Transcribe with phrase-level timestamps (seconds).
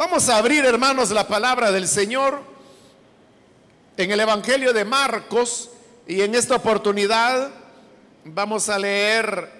[0.00, 2.40] Vamos a abrir, hermanos, la palabra del Señor
[3.98, 5.68] en el Evangelio de Marcos
[6.06, 7.50] y en esta oportunidad
[8.24, 9.50] vamos a leer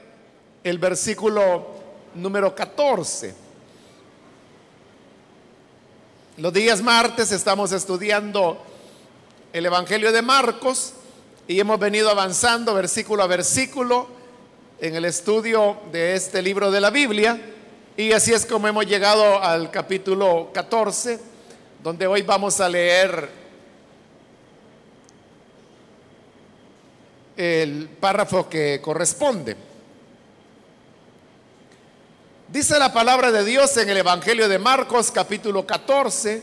[0.64, 1.66] el versículo
[2.14, 3.34] número 14.
[6.38, 8.64] Los días martes estamos estudiando
[9.52, 10.94] el Evangelio de Marcos
[11.48, 14.08] y hemos venido avanzando versículo a versículo
[14.80, 17.38] en el estudio de este libro de la Biblia.
[17.96, 21.18] Y así es como hemos llegado al capítulo 14,
[21.82, 23.28] donde hoy vamos a leer
[27.36, 29.56] el párrafo que corresponde.
[32.48, 36.42] Dice la palabra de Dios en el Evangelio de Marcos capítulo 14,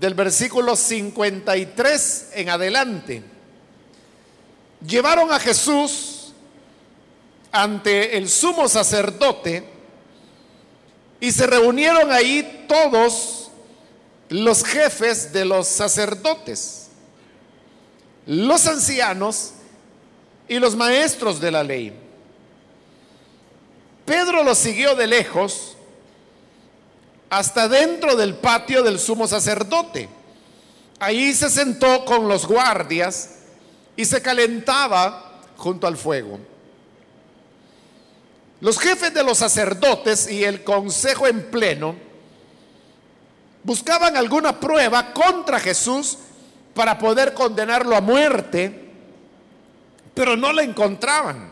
[0.00, 3.22] del versículo 53 en adelante.
[4.84, 6.32] Llevaron a Jesús
[7.52, 9.71] ante el sumo sacerdote
[11.22, 13.48] y se reunieron ahí todos
[14.28, 16.88] los jefes de los sacerdotes,
[18.26, 19.52] los ancianos
[20.48, 21.96] y los maestros de la ley.
[24.04, 25.76] Pedro lo siguió de lejos
[27.30, 30.08] hasta dentro del patio del sumo sacerdote.
[30.98, 33.36] Ahí se sentó con los guardias
[33.94, 36.40] y se calentaba junto al fuego.
[38.62, 41.96] Los jefes de los sacerdotes y el consejo en pleno
[43.64, 46.18] buscaban alguna prueba contra Jesús
[46.72, 48.88] para poder condenarlo a muerte,
[50.14, 51.50] pero no la encontraban.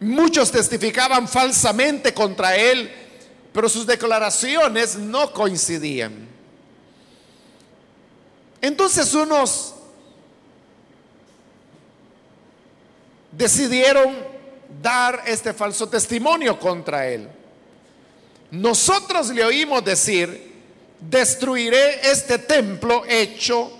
[0.00, 2.92] Muchos testificaban falsamente contra él,
[3.50, 6.28] pero sus declaraciones no coincidían.
[8.60, 9.74] Entonces unos
[13.32, 14.29] decidieron
[14.82, 17.28] dar este falso testimonio contra él.
[18.50, 20.52] Nosotros le oímos decir,
[21.00, 23.70] destruiré este templo hecho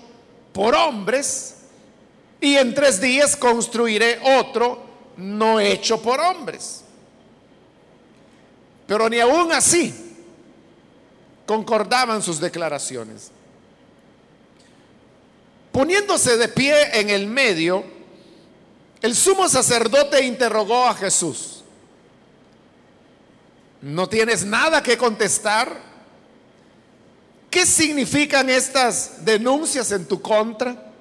[0.52, 1.56] por hombres
[2.40, 4.82] y en tres días construiré otro
[5.16, 6.82] no hecho por hombres.
[8.86, 9.94] Pero ni aún así
[11.46, 13.30] concordaban sus declaraciones.
[15.72, 17.84] Poniéndose de pie en el medio,
[19.02, 21.62] el sumo sacerdote interrogó a Jesús.
[23.80, 25.74] ¿No tienes nada que contestar?
[27.50, 30.92] ¿Qué significan estas denuncias en tu contra?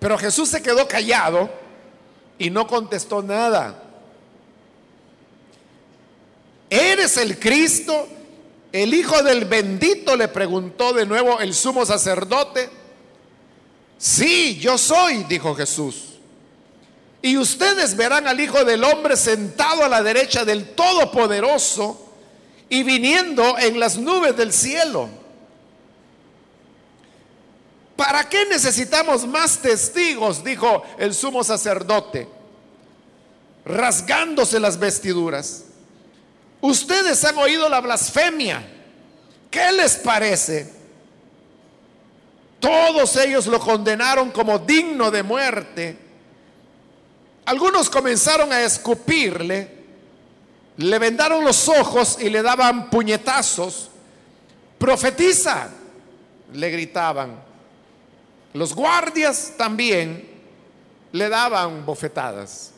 [0.00, 1.48] Pero Jesús se quedó callado
[2.38, 3.80] y no contestó nada.
[6.68, 8.08] ¿Eres el Cristo?
[8.72, 12.70] El Hijo del bendito le preguntó de nuevo el sumo sacerdote.
[14.02, 16.14] Sí, yo soy, dijo Jesús.
[17.22, 22.12] Y ustedes verán al Hijo del Hombre sentado a la derecha del Todopoderoso
[22.68, 25.08] y viniendo en las nubes del cielo.
[27.94, 30.42] ¿Para qué necesitamos más testigos?
[30.42, 32.26] Dijo el sumo sacerdote,
[33.64, 35.62] rasgándose las vestiduras.
[36.60, 38.68] Ustedes han oído la blasfemia.
[39.48, 40.81] ¿Qué les parece?
[42.62, 45.98] Todos ellos lo condenaron como digno de muerte.
[47.44, 49.68] Algunos comenzaron a escupirle,
[50.76, 53.90] le vendaron los ojos y le daban puñetazos.
[54.78, 55.70] Profetiza,
[56.52, 57.34] le gritaban.
[58.54, 60.30] Los guardias también
[61.10, 62.70] le daban bofetadas.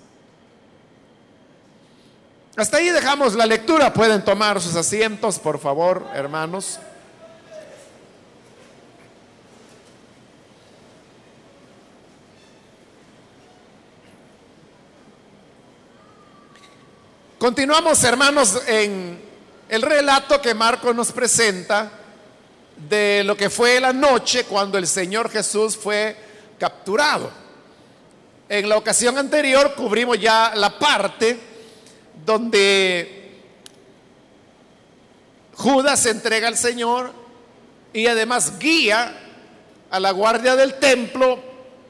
[2.56, 3.92] Hasta ahí dejamos la lectura.
[3.92, 6.78] Pueden tomar sus asientos, por favor, hermanos.
[17.44, 19.20] Continuamos, hermanos, en
[19.68, 21.92] el relato que Marco nos presenta
[22.88, 26.16] de lo que fue la noche cuando el Señor Jesús fue
[26.58, 27.30] capturado.
[28.48, 31.38] En la ocasión anterior cubrimos ya la parte
[32.24, 33.42] donde
[35.54, 37.12] Judas entrega al Señor
[37.92, 39.20] y además guía
[39.90, 41.38] a la guardia del templo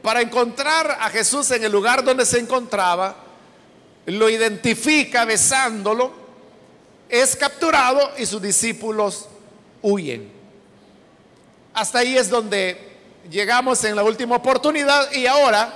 [0.02, 3.23] para encontrar a Jesús en el lugar donde se encontraba,
[4.06, 6.12] lo identifica besándolo,
[7.08, 9.28] es capturado y sus discípulos
[9.82, 10.30] huyen.
[11.72, 12.78] Hasta ahí es donde
[13.30, 15.74] llegamos en la última oportunidad y ahora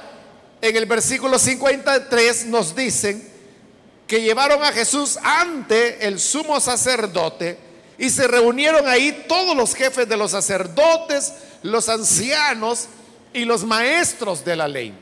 [0.60, 3.26] en el versículo 53 nos dicen
[4.06, 7.58] que llevaron a Jesús ante el sumo sacerdote
[7.98, 12.88] y se reunieron ahí todos los jefes de los sacerdotes, los ancianos
[13.32, 14.94] y los maestros de la ley.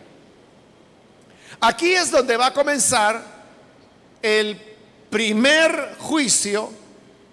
[1.61, 3.23] Aquí es donde va a comenzar
[4.23, 4.61] el
[5.11, 6.71] primer juicio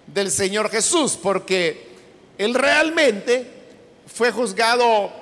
[0.06, 1.88] del Señor Jesús, porque
[2.38, 3.50] él realmente
[4.06, 5.12] fue juzgado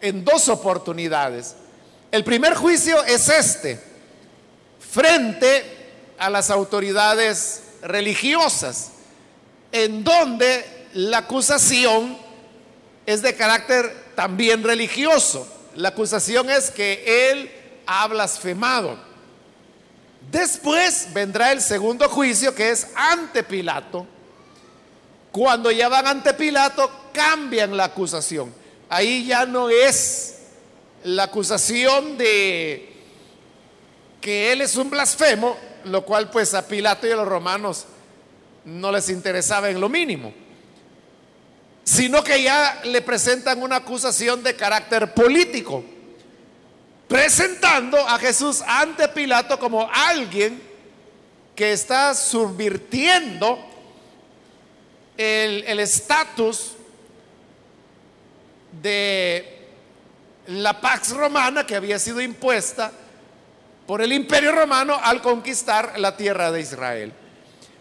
[0.00, 1.54] en dos oportunidades.
[2.10, 3.80] El primer juicio es este,
[4.78, 5.64] frente
[6.18, 8.90] a las autoridades religiosas,
[9.72, 10.64] en donde
[10.94, 12.16] la acusación
[13.06, 15.46] es de carácter también religioso.
[15.76, 17.50] La acusación es que él
[17.88, 18.98] ha blasfemado.
[20.30, 24.06] Después vendrá el segundo juicio que es ante Pilato.
[25.32, 28.52] Cuando ya van ante Pilato, cambian la acusación.
[28.90, 30.36] Ahí ya no es
[31.02, 32.92] la acusación de
[34.20, 37.86] que él es un blasfemo, lo cual pues a Pilato y a los romanos
[38.66, 40.34] no les interesaba en lo mínimo,
[41.84, 45.82] sino que ya le presentan una acusación de carácter político,
[47.08, 50.62] presentando a Jesús ante Pilato como alguien
[51.56, 53.58] que está subvirtiendo
[55.16, 56.74] el estatus
[58.80, 59.66] de
[60.48, 62.92] la Pax Romana que había sido impuesta
[63.86, 67.12] por el imperio romano al conquistar la tierra de Israel.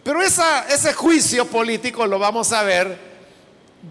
[0.03, 2.97] Pero ese juicio político lo vamos a ver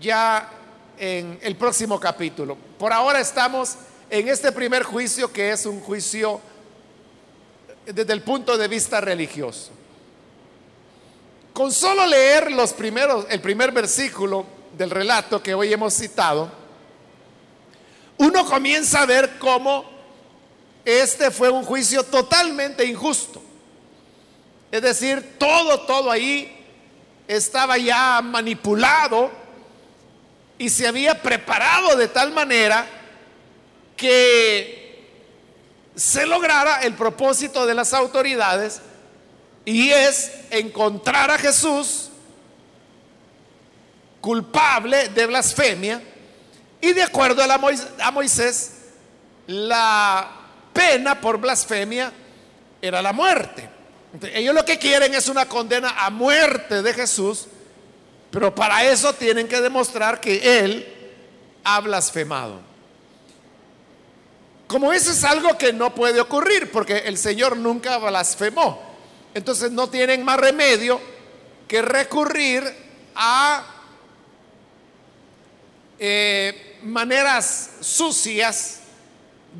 [0.00, 0.50] ya
[0.98, 2.56] en el próximo capítulo.
[2.78, 3.76] Por ahora estamos
[4.10, 6.40] en este primer juicio que es un juicio
[7.86, 9.70] desde el punto de vista religioso.
[11.52, 14.44] Con solo leer los primeros, el primer versículo
[14.76, 16.50] del relato que hoy hemos citado,
[18.18, 19.84] uno comienza a ver cómo
[20.84, 23.42] este fue un juicio totalmente injusto.
[24.70, 26.64] Es decir, todo, todo ahí
[27.26, 29.30] estaba ya manipulado
[30.58, 32.95] y se había preparado de tal manera
[33.96, 34.86] que
[35.94, 38.80] se lograra el propósito de las autoridades
[39.64, 42.10] y es encontrar a Jesús
[44.20, 46.02] culpable de blasfemia
[46.80, 48.72] y de acuerdo a, Moisés,
[49.46, 50.30] la
[50.72, 52.12] pena por blasfemia
[52.82, 53.68] era la muerte.
[54.34, 57.46] ellos lo que quieren es una condena a muerte de Jesús,
[58.30, 60.86] pero para eso tienen que demostrar que Él
[61.64, 62.65] ha blasfemado.
[64.66, 68.82] Como eso es algo que no puede ocurrir, porque el Señor nunca blasfemó,
[69.32, 71.00] entonces no tienen más remedio
[71.68, 72.64] que recurrir
[73.14, 73.64] a
[75.98, 78.80] eh, maneras sucias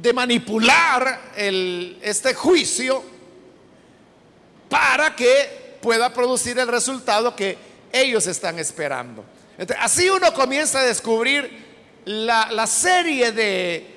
[0.03, 3.03] de manipular este juicio
[4.69, 7.57] para que pueda producir el resultado que
[7.93, 9.25] ellos están esperando.
[9.79, 11.65] así uno comienza a descubrir
[12.05, 13.96] la, la serie de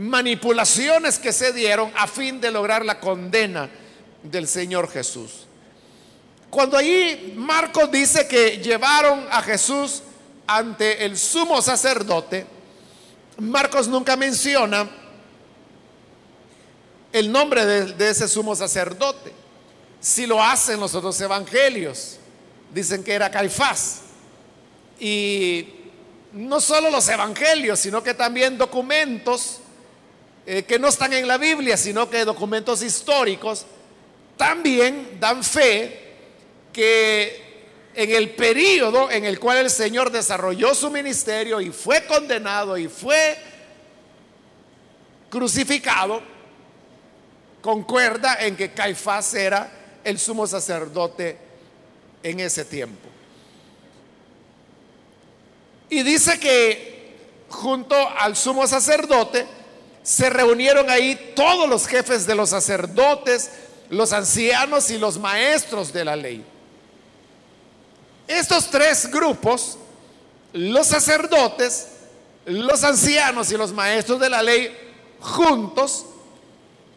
[0.00, 3.68] manipulaciones que se dieron a fin de lograr la condena
[4.22, 5.46] del Señor Jesús.
[6.48, 10.02] Cuando ahí Marcos dice que llevaron a Jesús
[10.46, 12.46] ante el sumo sacerdote,
[13.36, 14.88] Marcos nunca menciona
[17.12, 19.34] el nombre de, ese sumo sacerdote.
[20.00, 22.16] Si lo hacen los otros evangelios,
[22.72, 24.00] dicen que era Caifás.
[24.98, 25.68] Y
[26.32, 29.60] no solo los evangelios, sino que también documentos
[30.52, 33.66] eh, que no están en la Biblia, sino que documentos históricos,
[34.36, 36.16] también dan fe
[36.72, 42.76] que en el periodo en el cual el Señor desarrolló su ministerio y fue condenado
[42.76, 43.38] y fue
[45.30, 46.20] crucificado,
[47.62, 49.70] concuerda en que Caifás era
[50.02, 51.38] el sumo sacerdote
[52.24, 53.08] en ese tiempo.
[55.90, 57.14] Y dice que
[57.48, 59.59] junto al sumo sacerdote
[60.02, 63.50] se reunieron ahí todos los jefes de los sacerdotes,
[63.90, 66.44] los ancianos y los maestros de la ley.
[68.26, 69.76] Estos tres grupos,
[70.52, 71.88] los sacerdotes,
[72.46, 74.76] los ancianos y los maestros de la ley,
[75.20, 76.06] juntos,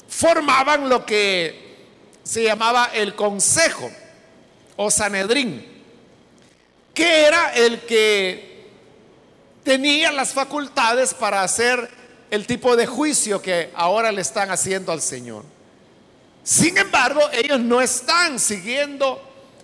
[0.08, 1.64] formaban lo que
[2.24, 3.92] se llamaba el consejo
[4.78, 5.66] o Sanedrín,
[6.94, 8.54] que era el que
[9.64, 12.03] tenía las facultades para hacer
[12.34, 15.44] el tipo de juicio que ahora le están haciendo al Señor.
[16.44, 19.22] Sin embargo, ellos no están siguiendo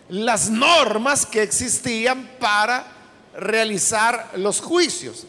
[0.10, 2.86] las normas que existían para
[3.36, 5.26] realizar los juicios.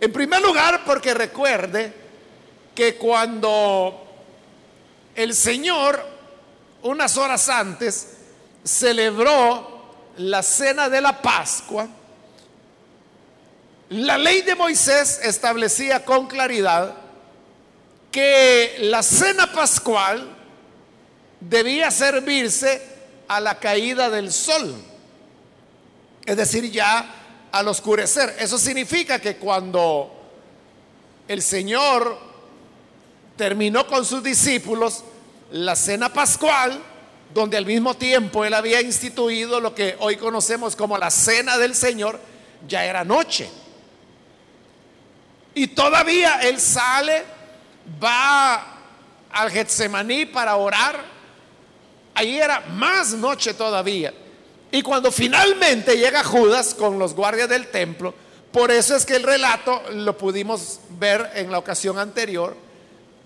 [0.00, 1.92] En primer lugar, porque recuerde
[2.72, 4.06] que cuando
[5.16, 6.06] el Señor,
[6.82, 8.10] unas horas antes,
[8.62, 11.88] celebró la cena de la Pascua.
[13.88, 16.96] La ley de Moisés establecía con claridad
[18.10, 20.28] que la cena pascual
[21.40, 22.82] debía servirse
[23.28, 24.74] a la caída del sol.
[26.24, 28.34] es decir, ya al oscurecer.
[28.40, 30.10] Eso significa que cuando
[31.28, 32.18] el Señor
[33.36, 35.04] terminó con sus discípulos
[35.52, 36.82] la cena pascual,
[37.32, 41.76] donde al mismo tiempo él había instituido lo que hoy conocemos como la cena del
[41.76, 42.18] Señor,
[42.66, 43.48] ya era noche.
[45.56, 47.24] Y todavía él sale,
[48.04, 48.62] va
[49.32, 51.02] al Getsemaní para orar.
[52.12, 54.12] Ahí era más noche todavía.
[54.70, 58.12] Y cuando finalmente llega Judas con los guardias del templo,
[58.52, 62.54] por eso es que el relato lo pudimos ver en la ocasión anterior,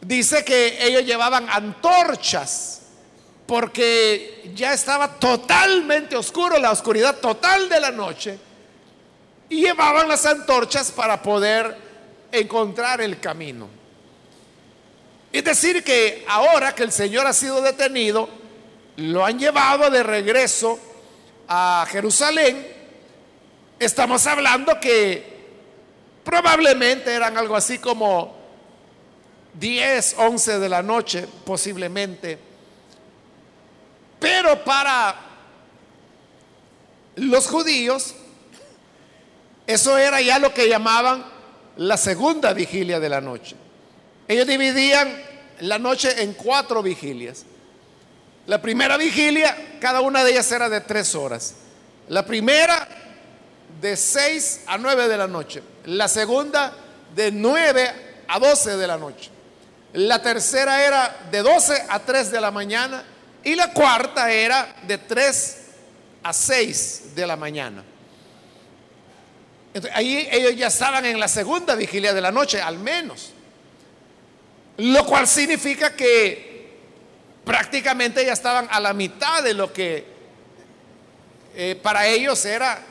[0.01, 2.83] dice que ellos llevaban antorchas
[3.45, 8.39] porque ya estaba totalmente oscuro, la oscuridad total de la noche,
[9.49, 11.90] y llevaban las antorchas para poder
[12.33, 13.69] encontrar el camino.
[15.33, 18.29] Es decir, que ahora que el Señor ha sido detenido,
[18.97, 20.79] lo han llevado de regreso
[21.49, 22.67] a Jerusalén,
[23.79, 25.39] estamos hablando que
[26.25, 28.37] probablemente eran algo así como
[29.55, 32.39] 10, 11 de la noche, posiblemente.
[34.19, 35.15] Pero para
[37.17, 38.15] los judíos,
[39.67, 41.40] eso era ya lo que llamaban
[41.81, 43.57] la segunda vigilia de la noche.
[44.29, 45.17] Ellos dividían
[45.61, 47.47] la noche en cuatro vigilias.
[48.47, 51.55] La primera vigilia, cada una de ellas era de tres horas.
[52.09, 52.87] La primera
[53.81, 55.63] de seis a nueve de la noche.
[55.87, 56.75] La segunda
[57.17, 57.91] de nueve
[58.29, 59.31] a doce de la noche.
[59.95, 63.05] La tercera era de doce a tres de la mañana.
[63.43, 65.63] Y la cuarta era de tres
[66.23, 67.83] a seis de la mañana.
[69.93, 73.33] Ahí ellos ya estaban en la segunda vigilia de la noche, al menos.
[74.79, 76.71] Lo cual significa que
[77.45, 80.05] prácticamente ya estaban a la mitad de lo que
[81.55, 82.83] eh, para ellos era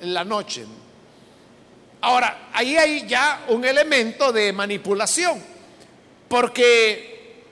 [0.00, 0.64] la noche.
[2.00, 5.42] Ahora, ahí hay ya un elemento de manipulación,
[6.28, 7.42] porque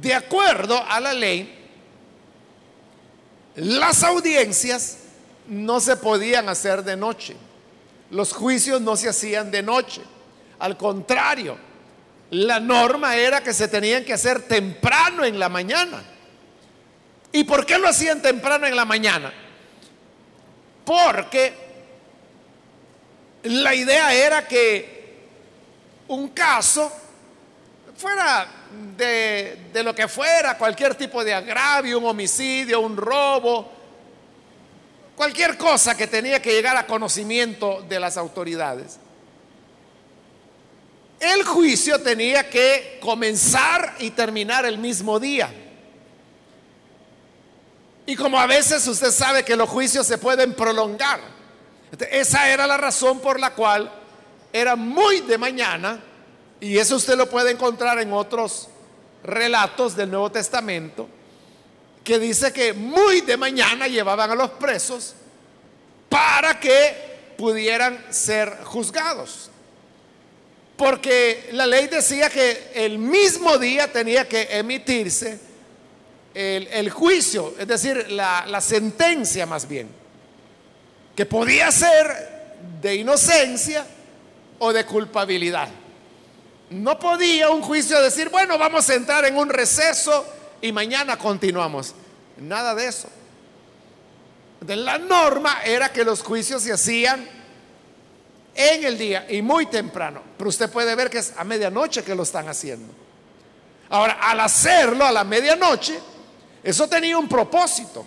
[0.00, 1.52] de acuerdo a la ley,
[3.56, 4.98] las audiencias
[5.48, 7.36] no se podían hacer de noche,
[8.10, 10.02] los juicios no se hacían de noche,
[10.58, 11.56] al contrario,
[12.30, 16.02] la norma era que se tenían que hacer temprano en la mañana.
[17.32, 19.32] ¿Y por qué lo hacían temprano en la mañana?
[20.84, 21.52] Porque
[23.44, 24.96] la idea era que
[26.08, 26.90] un caso
[27.96, 28.46] fuera
[28.96, 33.75] de, de, lo que fuera, cualquier tipo de agravio, un homicidio, un robo,
[35.16, 38.98] cualquier cosa que tenía que llegar a conocimiento de las autoridades.
[41.18, 45.50] El juicio tenía que comenzar y terminar el mismo día.
[48.04, 51.20] Y como a veces usted sabe que los juicios se pueden prolongar,
[52.10, 53.90] esa era la razón por la cual
[54.52, 56.00] era muy de mañana,
[56.60, 58.68] y eso usted lo puede encontrar en otros
[59.24, 61.08] relatos del Nuevo Testamento,
[62.06, 65.12] que dice que muy de mañana llevaban a los presos
[66.08, 69.50] para que pudieran ser juzgados.
[70.76, 75.40] Porque la ley decía que el mismo día tenía que emitirse
[76.32, 79.88] el, juicio, es decir, la, la sentencia más bien,
[81.16, 83.84] que podía ser de inocencia
[84.60, 85.70] o de culpabilidad.
[86.70, 90.24] No podía un juicio decir, bueno, vamos a entrar en un receso
[90.60, 91.94] y mañana continuamos.
[92.38, 93.08] Nada de eso.
[94.60, 97.28] De la norma era que los juicios se hacían
[98.54, 100.22] en el día y muy temprano.
[100.36, 102.92] Pero usted puede ver que es a medianoche que lo están haciendo.
[103.88, 105.98] Ahora, al hacerlo a la medianoche,
[106.62, 108.04] eso tenía un propósito.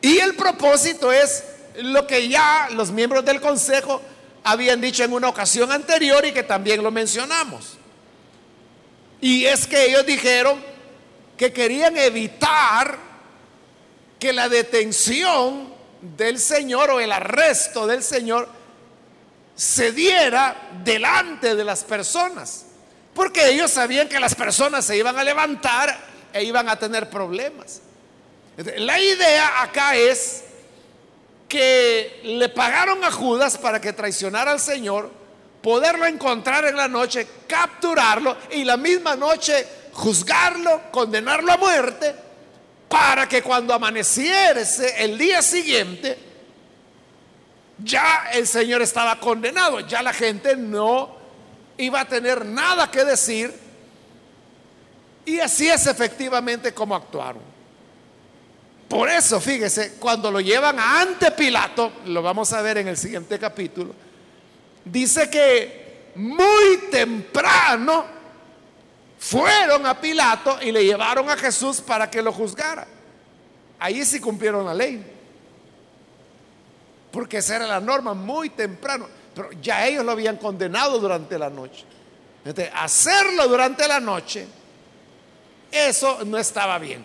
[0.00, 1.44] Y el propósito es
[1.76, 4.02] lo que ya los miembros del consejo
[4.42, 7.78] habían dicho en una ocasión anterior y que también lo mencionamos.
[9.22, 10.60] Y es que ellos dijeron
[11.36, 12.98] que querían evitar
[14.18, 18.48] que la detención del Señor o el arresto del Señor
[19.54, 22.66] se diera delante de las personas,
[23.14, 25.96] porque ellos sabían que las personas se iban a levantar
[26.32, 27.80] e iban a tener problemas.
[28.56, 30.42] La idea acá es
[31.48, 35.12] que le pagaron a Judas para que traicionara al Señor,
[35.62, 42.14] poderlo encontrar en la noche, capturarlo y la misma noche juzgarlo, condenarlo a muerte,
[42.88, 46.18] para que cuando amaneciese el día siguiente,
[47.78, 51.16] ya el Señor estaba condenado, ya la gente no
[51.78, 53.52] iba a tener nada que decir.
[55.24, 57.42] Y así es efectivamente como actuaron.
[58.88, 63.38] Por eso, fíjese, cuando lo llevan ante Pilato, lo vamos a ver en el siguiente
[63.38, 63.94] capítulo,
[64.84, 68.04] dice que muy temprano
[69.18, 72.86] fueron a Pilato y le llevaron a Jesús para que lo juzgara.
[73.78, 75.04] Ahí sí cumplieron la ley.
[77.10, 79.06] Porque esa era la norma muy temprano.
[79.34, 81.84] Pero ya ellos lo habían condenado durante la noche.
[82.44, 84.46] Entonces, hacerlo durante la noche,
[85.70, 87.04] eso no estaba bien.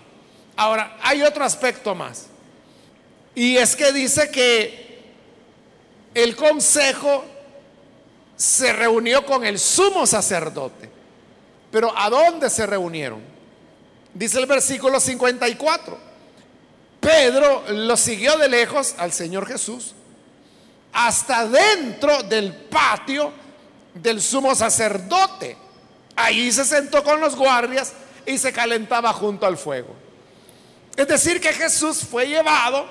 [0.55, 2.27] Ahora, hay otro aspecto más.
[3.35, 4.87] Y es que dice que
[6.15, 7.23] el consejo
[8.37, 10.89] se reunió con el sumo sacerdote.
[11.71, 13.21] Pero ¿a dónde se reunieron?
[14.13, 15.97] Dice el versículo 54.
[17.01, 19.93] Pedro lo siguió de lejos al Señor Jesús
[20.93, 23.31] hasta dentro del patio
[23.93, 25.57] del sumo sacerdote.
[26.15, 27.93] Ahí se sentó con los guardias
[28.25, 29.95] y se calentaba junto al fuego.
[30.95, 32.87] Es decir, que Jesús fue llevado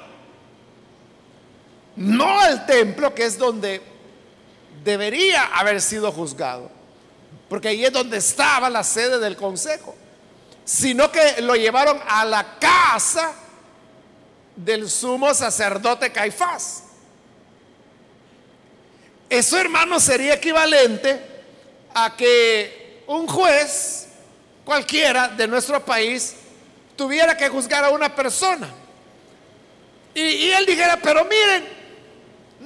[1.97, 3.83] no al templo, que es donde
[4.87, 6.71] debería haber sido juzgado,
[7.49, 9.97] porque ahí es donde estaba la sede del consejo,
[10.64, 13.33] sino que lo llevaron a la casa
[14.55, 16.85] del sumo sacerdote Caifás.
[19.28, 21.21] Eso, hermano, sería equivalente
[21.93, 24.07] a que un juez
[24.64, 26.37] cualquiera de nuestro país
[26.95, 28.69] tuviera que juzgar a una persona.
[30.14, 31.75] Y, él dijera, pero miren,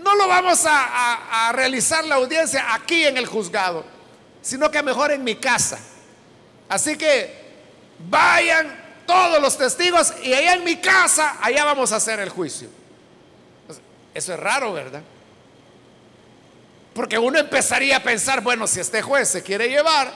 [0.03, 3.85] no lo vamos a, realizar la audiencia aquí en el juzgado,
[4.41, 5.79] sino que mejor en mi casa.
[6.69, 7.35] Así que
[8.09, 12.69] vayan todos los testigos y allá en mi casa, allá vamos a hacer el juicio.
[14.15, 15.03] Eso es raro, ¿verdad?
[16.95, 20.13] Porque uno empezaría a pensar, bueno, si este juez se quiere llevar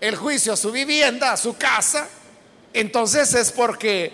[0.00, 2.08] el juicio a su vivienda, a su casa,
[2.72, 4.12] entonces es porque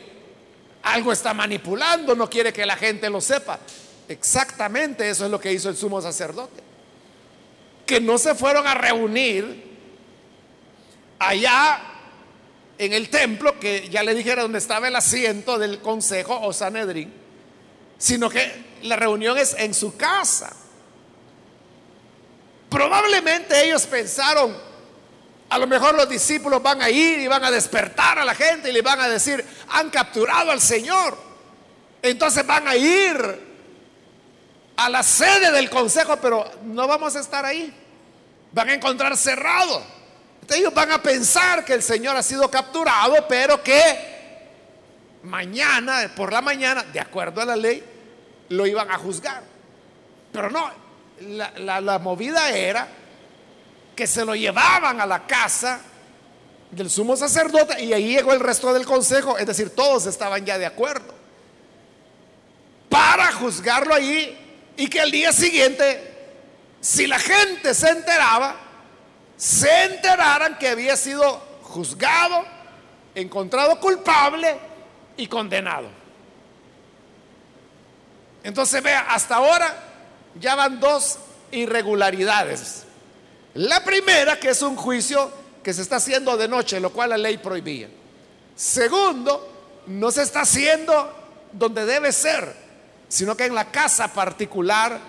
[0.83, 3.59] algo está manipulando, no quiere que la gente lo sepa.
[4.11, 6.61] Exactamente eso es lo que hizo el sumo sacerdote.
[7.87, 9.71] Que no se fueron a reunir
[11.21, 11.81] allá
[12.77, 17.13] en el templo, que ya le dijera donde estaba el asiento del consejo o Sanedrín,
[17.99, 18.51] sino que
[18.83, 20.57] la reunión es en su casa.
[22.69, 24.57] Probablemente ellos pensaron,
[25.51, 28.71] a lo mejor los discípulos van a ir y van a despertar a la gente
[28.71, 31.17] y le van a decir, han capturado al Señor.
[32.03, 33.50] Entonces van a ir
[34.81, 37.71] a la sede del consejo, pero no vamos a estar ahí.
[38.51, 39.83] Van a encontrar cerrado.
[40.49, 44.41] ellos van a pensar que el Señor ha sido capturado, pero que
[45.23, 47.85] mañana, por la mañana, de acuerdo a la ley,
[48.49, 49.43] lo iban a juzgar.
[50.33, 50.71] Pero no,
[51.59, 52.89] la, movida era
[53.95, 55.81] que se lo llevaban a la casa
[56.71, 60.57] del sumo sacerdote y ahí llegó el resto del consejo, es decir, todos estaban ya
[60.57, 61.13] de acuerdo,
[62.89, 64.40] para juzgarlo ahí
[64.81, 66.01] y que al día siguiente,
[66.81, 68.57] si la gente se enteraba,
[69.37, 72.47] se enteraran que había sido juzgado,
[73.15, 74.57] encontrado culpable
[75.19, 75.87] y condenado.
[78.43, 79.71] Entonces vea, hasta ahora
[80.41, 81.19] ya van dos
[81.51, 82.85] irregularidades.
[83.53, 85.31] La primera, que es un juicio
[85.63, 87.91] que se está haciendo de noche, lo cual la ley prohibía.
[88.57, 91.13] Segundo, no se está haciendo
[91.53, 92.70] donde debe ser,
[93.11, 95.01] sino que en la casa particular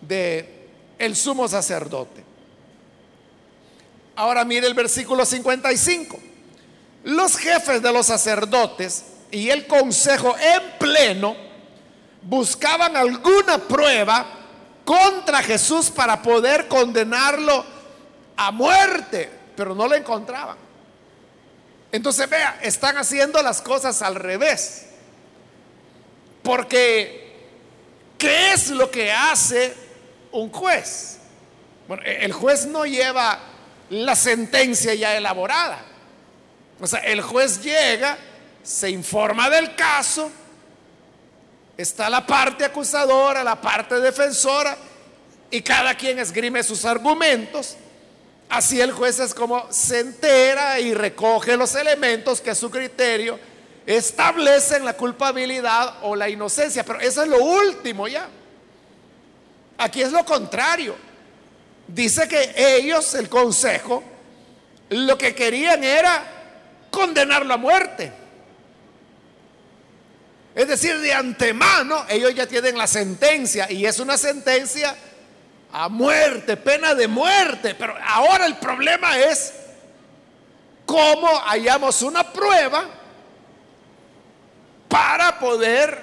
[0.00, 2.24] de el sumo sacerdote.
[4.16, 6.18] Ahora mire el versículo 55.
[7.04, 11.36] Los jefes de los sacerdotes y el consejo en pleno
[12.22, 14.26] buscaban alguna prueba
[14.84, 17.64] contra Jesús para poder condenarlo
[18.36, 20.56] a muerte, pero no lo encontraban.
[21.92, 24.88] Entonces, vea, están haciendo las cosas al revés.
[26.44, 27.32] Porque,
[28.16, 29.74] ¿qué es lo que hace
[30.30, 31.18] un juez?
[31.88, 33.40] Bueno, el juez no lleva
[33.90, 35.84] la sentencia ya elaborada.
[36.80, 38.16] O sea, el juez llega,
[38.62, 40.30] se informa del caso,
[41.76, 44.76] Está la parte acusadora, la parte defensora,
[45.50, 47.76] y cada quien esgrime sus argumentos.
[48.48, 53.38] Así el juez es como se entera y recoge los elementos que a su criterio
[53.86, 56.84] establecen la culpabilidad o la inocencia.
[56.84, 58.28] Pero eso es lo último ya.
[59.78, 60.96] Aquí es lo contrario.
[61.86, 64.02] Dice que ellos, el consejo,
[64.90, 66.22] lo que querían era
[66.90, 68.12] condenarlo a muerte.
[70.54, 74.94] Es decir, de antemano ellos ya tienen la sentencia y es una sentencia
[75.72, 77.74] a muerte, pena de muerte.
[77.74, 79.52] Pero ahora el problema es
[80.86, 82.84] cómo hallamos una prueba
[84.94, 85.98] para poder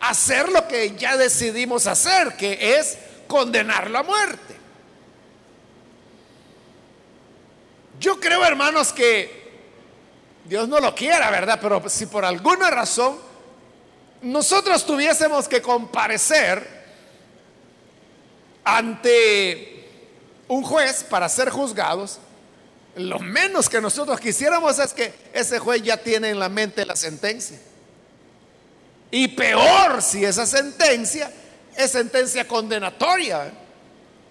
[0.00, 4.56] hacer lo que ya decidimos hacer, que es condenarlo a muerte.
[8.00, 9.52] Yo creo, hermanos, que
[10.46, 11.60] Dios no lo quiera, ¿verdad?
[11.62, 13.20] Pero si por alguna razón
[14.20, 16.66] nosotros tuviésemos que comparecer
[18.64, 19.88] ante
[20.48, 22.18] un juez para ser juzgados,
[23.08, 26.96] lo menos que nosotros quisiéramos es que ese juez ya tiene en la mente la
[26.96, 27.58] sentencia.
[29.10, 31.32] Y peor si esa sentencia
[31.76, 33.52] es sentencia condenatoria.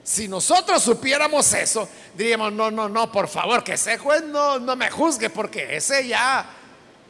[0.03, 4.75] Si nosotros supiéramos eso, diríamos, no, no, no, por favor, que ese juez no, no
[4.75, 6.45] me juzgue porque ese ya,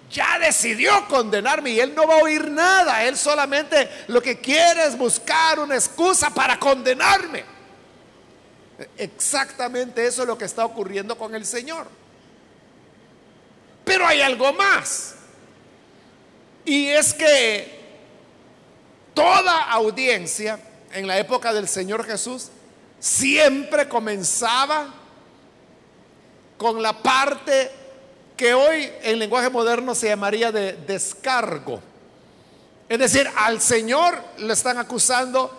[0.10, 3.04] ya decidió condenarme y él no va a oír nada.
[3.04, 7.59] Él solamente lo que quiere es buscar una excusa para condenarme.
[8.98, 11.88] Exactamente eso es lo que está ocurriendo con el Señor.
[13.84, 15.16] Pero hay algo más.
[16.66, 17.80] Y es que
[19.14, 20.60] toda audiencia
[20.94, 22.50] en la época del Señor Jesús
[23.00, 24.94] siempre comenzaba
[26.58, 27.72] con la parte
[28.36, 31.82] que hoy en lenguaje moderno se llamaría de descargo.
[32.88, 35.56] Es decir, al Señor le están acusando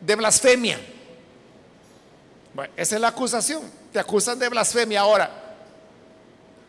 [0.00, 0.80] de blasfemia.
[2.76, 3.62] Esa es la acusación.
[3.92, 5.00] Te acusan de blasfemia.
[5.00, 5.30] Ahora,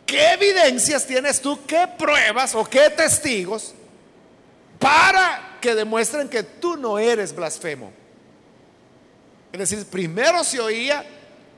[0.06, 3.74] ¿qué evidencias tienes tú, qué pruebas o qué testigos
[4.80, 7.92] para que demuestren que tú no eres blasfemo?
[9.52, 11.06] Es decir, primero se oía,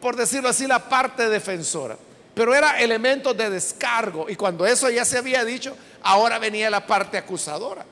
[0.01, 1.97] por decirlo así, la parte defensora,
[2.33, 4.29] pero era elemento de descargo.
[4.29, 7.85] Y cuando eso ya se había dicho, ahora venía la parte acusadora.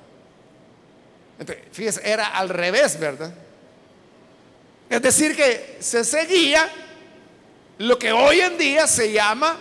[1.39, 3.34] Entonces, fíjese, era al revés, ¿verdad?
[4.94, 6.70] Es decir, que se seguía
[7.80, 9.58] lo que hoy en día se llama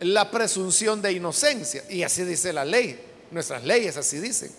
[0.00, 1.84] la presunción de inocencia.
[1.88, 2.98] Y así dice la ley.
[3.30, 4.50] Nuestras leyes así dicen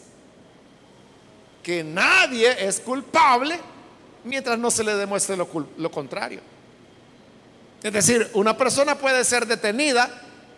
[1.61, 3.59] que nadie es culpable
[4.23, 6.39] mientras no se le demuestre lo, contrario.
[7.83, 10.09] Es decir, una persona puede ser detenida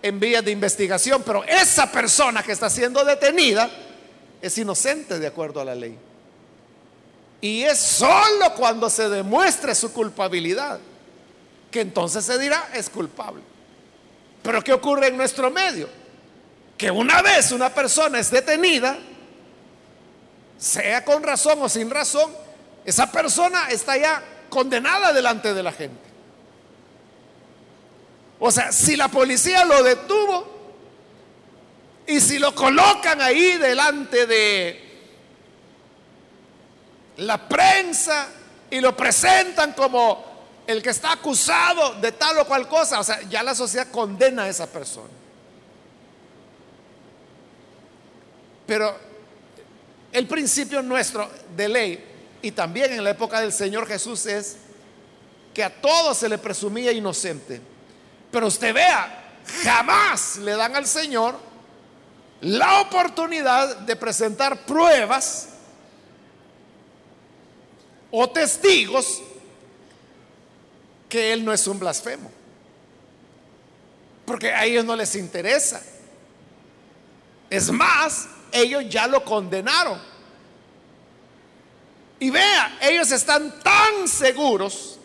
[0.04, 3.72] en vías de investigación, pero esa persona que está siendo detenida
[4.40, 5.98] es inocente de acuerdo a la ley.
[7.42, 10.80] Y es solo cuando se demuestre su culpabilidad
[11.70, 13.44] que entonces se dirá es culpable.
[14.42, 15.90] Pero ¿qué ocurre en nuestro medio?
[16.78, 18.98] Que una vez una persona es detenida,
[20.58, 22.32] sea con razón o sin razón,
[22.86, 26.08] esa persona está ya condenada delante de la gente.
[28.40, 30.48] O sea, si la policía lo detuvo
[32.06, 34.87] y si lo colocan ahí delante de
[37.18, 38.28] la prensa
[38.70, 40.26] y lo presentan como
[40.68, 44.44] el que está acusado de tal o cual cosa, o sea, ya la sociedad condena
[44.44, 45.10] a esa persona.
[48.66, 48.98] Pero
[50.12, 52.06] el principio nuestro de ley
[52.42, 54.58] y también en la época del Señor Jesús es
[55.54, 57.62] que a todos se le presumía inocente.
[58.30, 61.36] Pero usted vea, jamás le dan al Señor
[62.42, 65.50] la oportunidad de presentar pruebas
[68.12, 69.22] o testigos
[71.10, 72.32] que Él no es un blasfemo.
[74.26, 75.82] Porque a ellos no les interesa.
[77.50, 80.00] Es más, ellos ya lo condenaron.
[82.20, 85.00] Y vea, ellos están tan seguros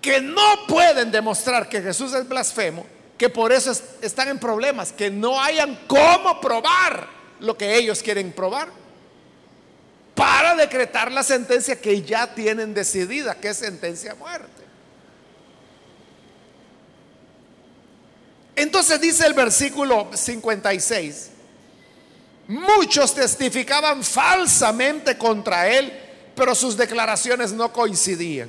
[0.00, 2.84] que no pueden demostrar que Jesús es blasfemo,
[3.16, 7.08] que por eso están en problemas, que no hayan cómo probar
[7.40, 8.68] lo que ellos quieren probar
[10.18, 14.64] para decretar la sentencia que ya tienen decidida, que es sentencia a muerte.
[18.56, 21.30] Entonces dice el versículo 56,
[22.48, 25.96] muchos testificaban falsamente contra él,
[26.34, 28.48] pero sus declaraciones no coincidían.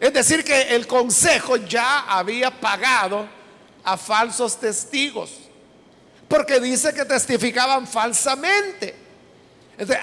[0.00, 3.28] Es decir, que el consejo ya había pagado
[3.84, 5.30] a falsos testigos,
[6.26, 9.05] porque dice que testificaban falsamente.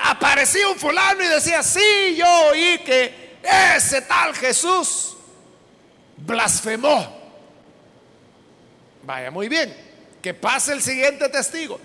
[0.04, 3.38] Aparecía un fulano y decía, sí, yo oí que
[3.76, 5.18] ese tal Jesús
[6.18, 7.22] blasfemó.
[9.04, 9.76] Vaya, muy bien.
[10.22, 11.80] Que pase el siguiente testigo.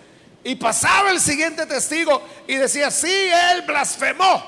[0.44, 3.10] Y pasaba el siguiente testigo y decía, sí,
[3.52, 4.44] él blasfemó.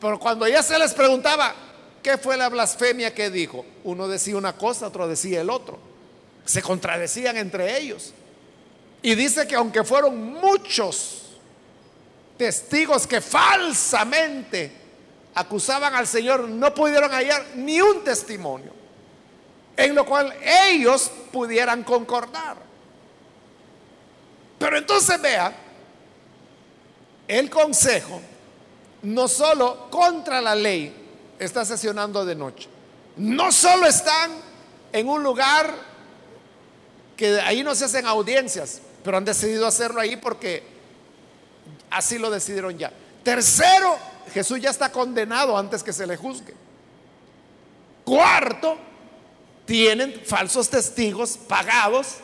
[0.00, 1.54] Pero cuando ya se les preguntaba,
[2.02, 3.64] ¿qué fue la blasfemia que dijo?
[3.82, 5.78] Uno decía una cosa, otro decía el otro.
[6.44, 8.12] Se contradecían entre ellos.
[9.02, 11.23] Y dice que aunque fueron muchos
[12.36, 14.72] testigos que falsamente
[15.34, 18.72] acusaban al Señor, no pudieron hallar ni un testimonio
[19.76, 20.32] en lo cual
[20.70, 22.56] ellos pudieran concordar.
[24.58, 25.54] Pero entonces vea,
[27.26, 28.20] el consejo
[29.02, 30.94] no solo contra la ley
[31.38, 32.68] está sesionando de noche,
[33.16, 34.30] no solo están
[34.92, 35.74] en un lugar
[37.16, 40.73] que ahí no se hacen audiencias, pero han decidido hacerlo ahí porque
[41.94, 42.92] así lo decidieron ya.
[43.22, 43.98] Tercero,
[44.32, 46.54] Jesús ya está condenado antes que se le juzgue.
[48.04, 48.76] Cuarto,
[49.64, 52.16] tienen falsos testigos pagados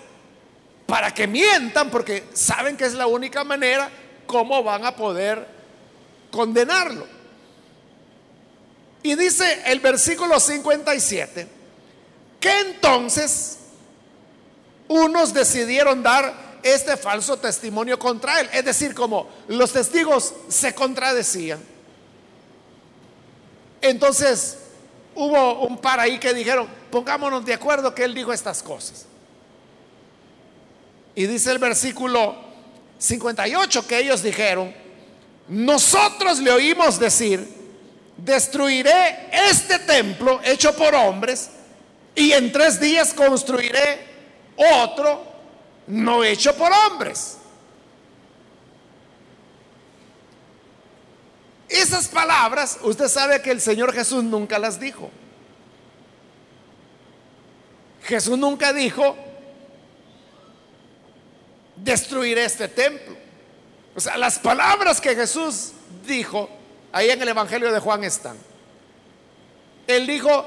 [0.87, 3.91] para que mientan porque saben que es la única manera
[4.27, 5.47] como van a poder
[6.31, 7.07] condenarlo.
[9.03, 11.49] Y dice el versículo 57
[12.39, 13.59] que entonces
[14.89, 18.49] unos decidieron dar este falso testimonio contra él.
[18.53, 21.61] Es decir, como los testigos se contradecían.
[23.81, 24.59] Entonces
[25.15, 29.07] hubo un par ahí que dijeron, pongámonos de acuerdo que él dijo estas cosas.
[31.15, 32.37] Y dice el versículo
[32.99, 34.75] 58 que ellos dijeron,
[35.49, 37.47] nosotros le oímos decir,
[38.17, 41.51] destruiré este templo hecho por hombres
[42.15, 44.07] y en tres días construiré
[44.57, 45.30] otro
[45.91, 47.37] no hecho por hombres.
[51.69, 55.11] Esas palabras, usted sabe que el Señor Jesús nunca las dijo.
[58.03, 59.17] Jesús nunca dijo,
[61.77, 63.17] destruiré este templo.
[63.95, 65.73] O sea, las palabras que Jesús
[66.07, 66.49] dijo,
[66.93, 68.37] ahí en el Evangelio de Juan están.
[69.87, 70.45] Él dijo,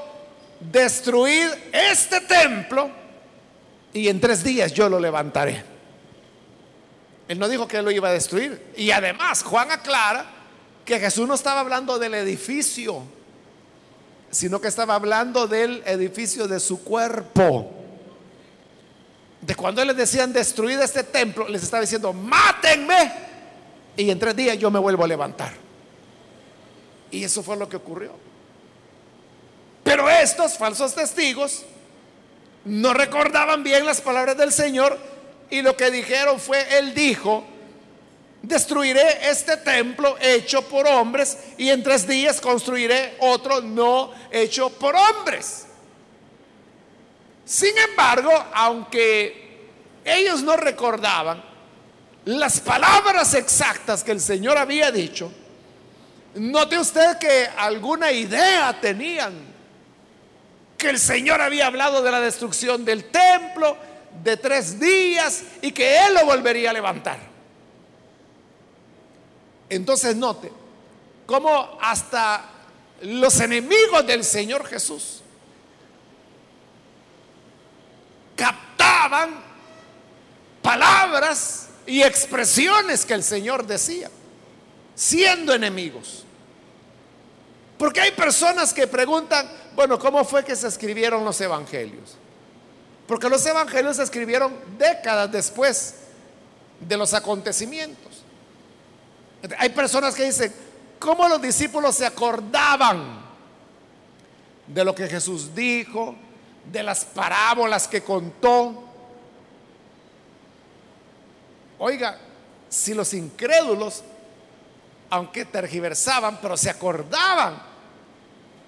[0.60, 3.03] destruir este templo
[3.94, 5.62] y en tres días yo lo levantaré.
[7.28, 8.72] Él no dijo que lo iba a destruir.
[8.76, 10.26] Y además, Juan aclara
[10.84, 13.04] que Jesús no estaba hablando del edificio,
[14.30, 17.70] sino que estaba hablando del edificio de su cuerpo.
[19.40, 23.12] De cuando les decían destruir este templo, les estaba diciendo, mátenme.
[23.96, 25.52] Y en tres días yo me vuelvo a levantar.
[27.12, 28.12] Y eso fue lo que ocurrió.
[29.84, 31.64] Pero estos falsos testigos
[32.64, 34.98] no recordaban bien las palabras del Señor
[35.50, 37.44] y lo que dijeron fue, Él dijo,
[38.42, 44.94] destruiré este templo hecho por hombres y en tres días construiré otro no hecho por
[44.96, 45.66] hombres.
[47.44, 49.68] Sin embargo, aunque
[50.04, 51.42] ellos no recordaban
[52.24, 55.30] las palabras exactas que el Señor había dicho,
[56.34, 59.53] note usted que alguna idea tenían
[60.78, 63.76] que el Señor había hablado de la destrucción del templo,
[64.22, 67.18] de tres días y que Él lo volvería a levantar.
[69.68, 70.52] Entonces note
[71.26, 72.44] cómo hasta
[73.02, 75.22] los enemigos del Señor Jesús
[78.36, 79.42] captaban
[80.62, 84.10] palabras y expresiones que el Señor decía,
[84.94, 86.24] siendo enemigos.
[87.78, 92.16] Porque hay personas que preguntan, bueno, ¿cómo fue que se escribieron los evangelios?
[93.06, 95.94] Porque los evangelios se escribieron décadas después
[96.80, 98.22] de los acontecimientos.
[99.58, 100.54] Hay personas que dicen,
[100.98, 103.22] ¿cómo los discípulos se acordaban
[104.66, 106.14] de lo que Jesús dijo,
[106.70, 108.84] de las parábolas que contó?
[111.78, 112.18] Oiga,
[112.70, 114.02] si los incrédulos,
[115.10, 117.60] aunque tergiversaban, pero se acordaban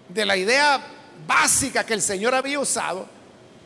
[0.08, 0.95] de la idea
[1.26, 3.08] básica que el Señor había usado,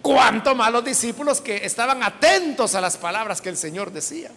[0.02, 4.30] cuánto más los discípulos que estaban atentos a las palabras que el Señor decía.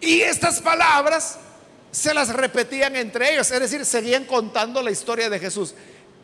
[0.00, 1.38] Y estas palabras
[1.90, 5.74] se las repetían entre ellos, es decir, seguían contando la historia de Jesús.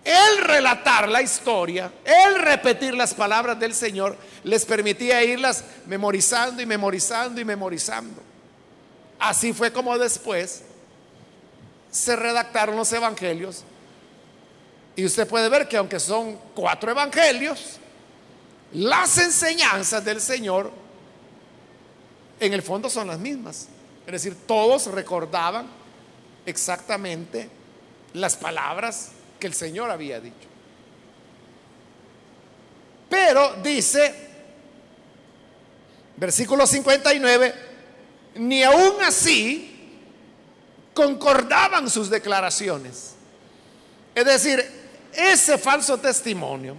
[0.04, 6.66] El relatar la historia, el repetir las palabras del Señor, les permitía irlas memorizando y
[6.66, 8.20] memorizando y memorizando.
[9.18, 10.62] Así fue como después
[11.90, 13.64] se redactaron los evangelios.
[14.96, 17.78] Y usted puede ver que aunque son cuatro evangelios,
[18.72, 20.70] las enseñanzas del Señor
[22.38, 23.68] en el fondo son las mismas.
[24.06, 25.66] Es decir, todos recordaban
[26.46, 27.48] exactamente
[28.14, 30.48] las palabras que el Señor había dicho.
[33.08, 34.14] Pero dice,
[36.16, 37.54] versículo 59,
[38.36, 39.69] ni aún así
[40.94, 43.14] concordaban sus declaraciones.
[44.14, 44.64] Es decir,
[45.12, 46.76] ese falso testimonio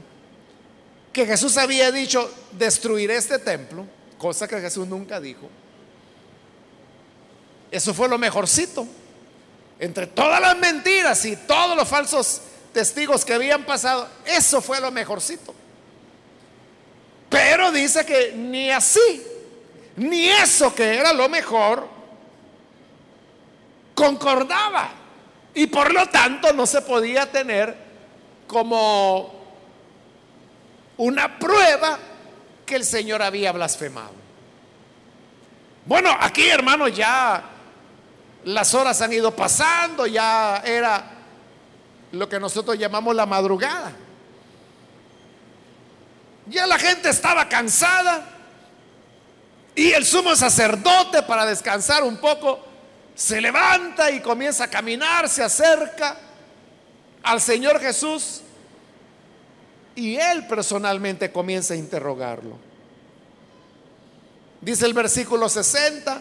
[1.12, 3.86] que Jesús había dicho, destruiré este templo,
[4.18, 5.50] cosa que Jesús nunca dijo.
[7.70, 8.88] Eso fue lo mejorcito.
[9.80, 14.92] Entre todas las mentiras y todos los falsos testigos que habían pasado, eso fue lo
[14.92, 15.56] mejorcito.
[17.30, 19.24] Pero dice que ni así,
[19.96, 21.88] ni eso que era lo mejor,
[23.96, 24.90] concordaba.
[25.54, 27.76] Y por lo tanto no se podía tener
[28.48, 29.34] como
[30.98, 31.98] una prueba
[32.66, 34.14] que el Señor había blasfemado.
[35.86, 37.44] Bueno, aquí hermanos ya
[38.46, 41.04] las horas han ido pasando, ya era
[42.12, 43.92] lo que nosotros llamamos la madrugada.
[46.48, 48.28] Ya la gente estaba cansada
[49.76, 52.71] y el sumo sacerdote para descansar un poco
[53.22, 56.18] se levanta y comienza a caminar, se acerca
[57.22, 58.42] al Señor Jesús
[59.94, 62.58] y él personalmente comienza a interrogarlo.
[64.60, 66.20] Dice el versículo 60,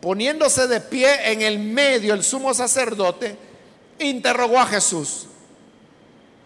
[0.00, 3.38] poniéndose de pie en el medio el sumo sacerdote,
[4.00, 5.26] interrogó a Jesús.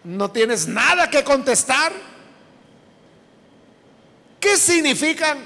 [0.03, 1.91] ¿No tienes nada que contestar?
[4.39, 5.39] ¿Qué significan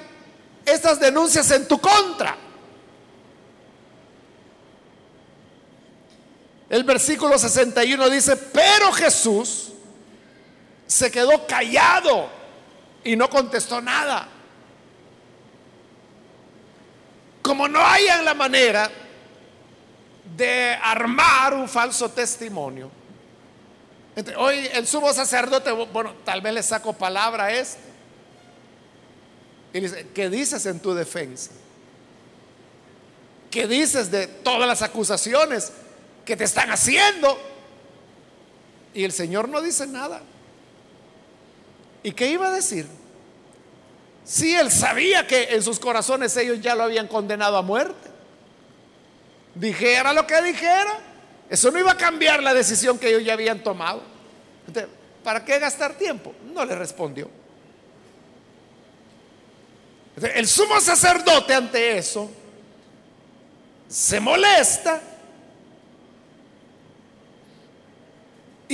[0.65, 2.44] estas denuncias en tu contra?
[6.69, 9.71] El versículo 61 dice, pero Jesús
[10.87, 12.29] se quedó callado
[13.03, 14.27] y no contestó nada.
[17.41, 18.89] Como no hayan la manera
[20.35, 22.89] de armar un falso testimonio.
[24.37, 27.95] hoy el sumo sacerdote, bueno, tal vez le saco palabra a este.
[29.73, 31.51] Y dice, ¿qué dices en tu defensa?
[33.51, 35.71] ¿Qué dices de todas las acusaciones
[36.25, 37.39] que te están haciendo?
[38.93, 40.21] Y el Señor no dice nada.
[42.03, 42.87] ¿Y qué iba a decir?
[44.23, 48.09] Si él sabía que en sus corazones ellos ya lo habían condenado a muerte.
[49.53, 50.99] Dijera lo que dijera,
[51.49, 54.01] eso no iba a cambiar la decisión que ellos ya habían tomado.
[55.23, 56.33] ¿Para qué gastar tiempo?
[56.53, 57.29] No le respondió.
[60.33, 62.29] el sumo sacerdote ante eso
[63.87, 65.01] se molesta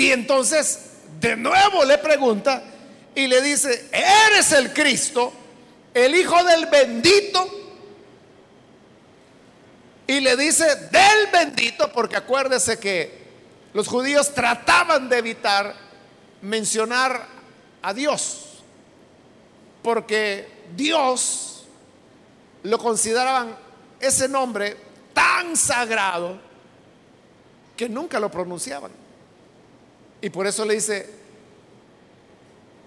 [0.01, 0.79] y entonces
[1.19, 2.63] de nuevo le pregunta,
[3.13, 5.31] y le dice, eres el Cristo,
[5.93, 7.47] el Hijo del bendito.
[10.07, 13.21] Y le dice del bendito, porque acuérdese que
[13.73, 15.75] los judíos trataban de evitar
[16.41, 17.27] mencionar
[17.83, 18.63] a Dios,
[19.83, 21.65] porque Dios
[22.63, 23.55] lo consideraban
[23.99, 24.77] ese nombre
[25.13, 26.39] tan sagrado
[27.77, 29.00] que nunca lo pronunciaban.
[30.21, 31.21] Y por eso le dice,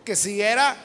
[0.05, 0.77] que si era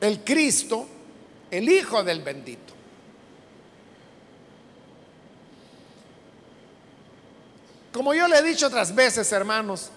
[0.00, 0.86] el Cristo,
[1.50, 2.74] el Hijo del bendito.
[7.92, 9.90] Como yo le he dicho otras veces, hermanos,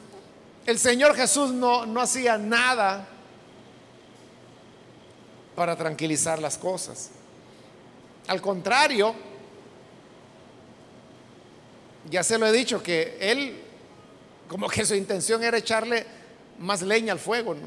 [0.65, 3.07] el Señor Jesús no, no hacía nada
[5.55, 7.11] para tranquilizar las cosas.
[8.31, 9.13] Al contrario,
[12.09, 13.61] ya se lo he dicho que él,
[14.47, 16.05] como que su intención era echarle
[16.59, 17.57] más leña al fuego,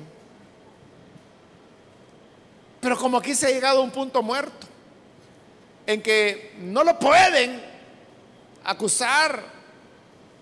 [2.81, 4.66] Pero como aquí se ha llegado a un punto muerto,
[5.87, 7.62] en que no lo pueden
[8.64, 9.44] acusar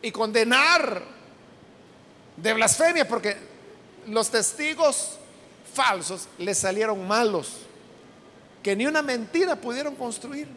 [0.03, 1.03] y condenar
[2.37, 3.37] de blasfemia, porque
[4.07, 5.19] los testigos
[5.75, 7.67] falsos le salieron malos,
[8.63, 10.49] que ni una mentira pudieron construir.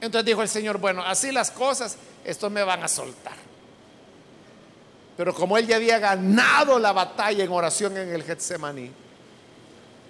[0.00, 3.34] Entonces dijo el Señor, bueno, así las cosas, estos me van a soltar.
[5.16, 8.90] Pero como él ya había ganado la batalla en oración en el Getsemaní,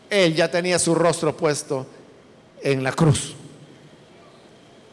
[0.08, 1.86] él ya tenía su rostro puesto
[2.62, 3.34] en la cruz.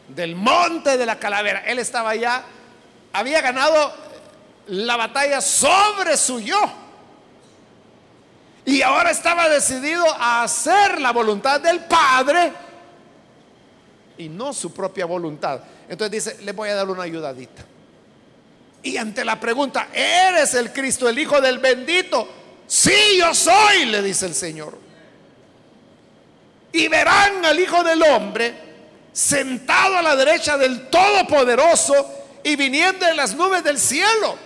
[0.08, 1.60] Del monte de la calavera.
[1.60, 2.44] Él estaba ya,
[3.12, 3.92] había ganado
[4.66, 6.87] la batalla sobre su yo.
[8.68, 12.52] Y ahora estaba decidido a hacer la voluntad del Padre
[14.18, 15.60] y no su propia voluntad.
[15.88, 17.64] Entonces dice, le voy a dar una ayudadita.
[18.82, 22.28] Y ante la pregunta, ¿eres el Cristo, el Hijo del bendito?
[22.66, 24.76] Sí, yo soy, le dice el Señor.
[26.70, 28.54] Y verán al Hijo del Hombre
[29.14, 31.94] sentado a la derecha del Todopoderoso
[32.44, 34.36] y viniendo en las nubes del cielo.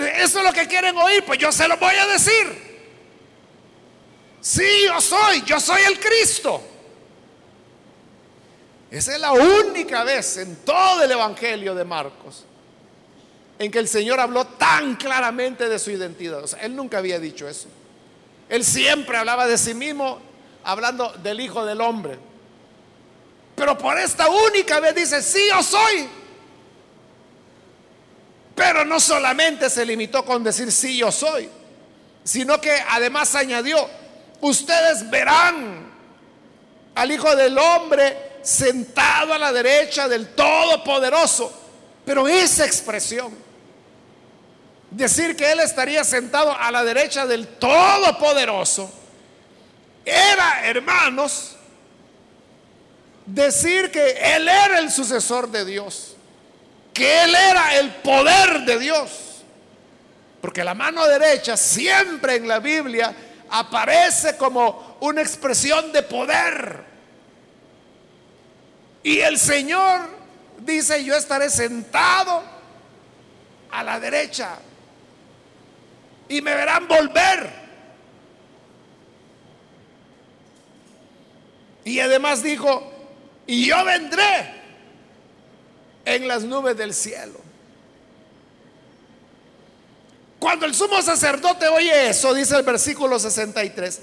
[0.00, 2.72] Eso es lo que quieren oír, pues yo se lo voy a decir.
[4.40, 6.62] Sí, yo soy, yo soy el Cristo.
[8.90, 12.44] Esa es la única vez en todo el Evangelio de Marcos
[13.58, 16.42] en que el Señor habló tan claramente de su identidad.
[16.42, 17.68] O sea, él nunca había dicho eso.
[18.48, 20.20] Él siempre hablaba de sí mismo
[20.64, 22.18] hablando del Hijo del Hombre.
[23.54, 26.08] Pero por esta única vez dice, sí, yo soy.
[28.54, 31.48] Pero no solamente se limitó con decir sí, yo soy,
[32.24, 33.88] sino que además añadió,
[34.40, 35.90] ustedes verán
[36.94, 41.60] al Hijo del Hombre sentado a la derecha del Todopoderoso.
[42.04, 43.32] Pero esa expresión,
[44.90, 48.92] decir que Él estaría sentado a la derecha del Todopoderoso,
[50.04, 51.56] era, hermanos,
[53.24, 56.16] decir que Él era el sucesor de Dios,
[56.92, 59.44] que Él era el poder de Dios.
[60.40, 63.14] Porque la mano derecha siempre en la Biblia
[63.48, 66.84] aparece como una expresión de poder.
[69.02, 70.00] Y el Señor
[70.58, 72.42] dice, yo estaré sentado
[73.70, 74.58] a la derecha
[76.28, 77.62] y me verán volver.
[81.84, 82.92] Y además dijo,
[83.46, 84.61] y yo vendré
[86.04, 87.40] en las nubes del cielo.
[90.42, 94.00] Cuando el sumo sacerdote oye eso, dice el versículo 63,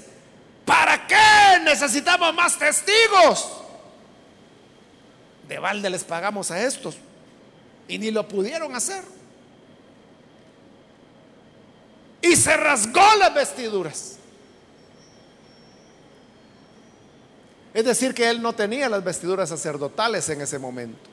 [0.64, 3.50] ¿para qué necesitamos más testigos?
[5.46, 6.96] De balde les pagamos a estos
[7.88, 9.02] y ni lo pudieron hacer.
[12.22, 14.16] Y se rasgó las vestiduras.
[17.74, 21.09] Es decir, que él no tenía las vestiduras sacerdotales en ese momento.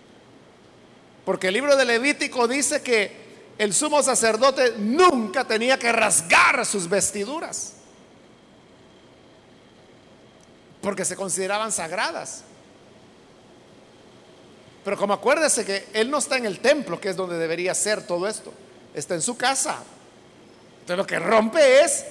[1.28, 3.12] Porque el libro de Levítico dice que
[3.58, 7.74] el sumo sacerdote nunca tenía que rasgar sus vestiduras.
[10.80, 12.44] Porque se consideraban sagradas.
[14.86, 18.08] Pero como acuérdese que él no está en el templo, que es donde debería ser
[18.08, 18.54] todo esto.
[18.94, 19.80] Está en su casa.
[20.80, 22.06] Entonces lo que rompe es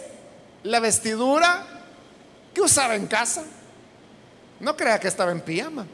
[0.63, 1.67] la vestidura
[2.53, 3.45] que usaba en casa.
[4.61, 5.87] No crea que estaba en pijama.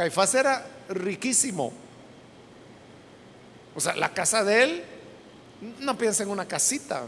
[0.00, 1.70] Caifás era riquísimo.
[3.74, 4.84] O sea, la casa de él,
[5.80, 7.02] no piensa en una casita.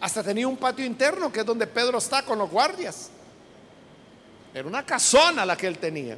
[0.00, 3.10] Hasta tenía un patio interno que es donde Pedro está con los guardias.
[4.54, 6.16] Era una casona la que él tenía.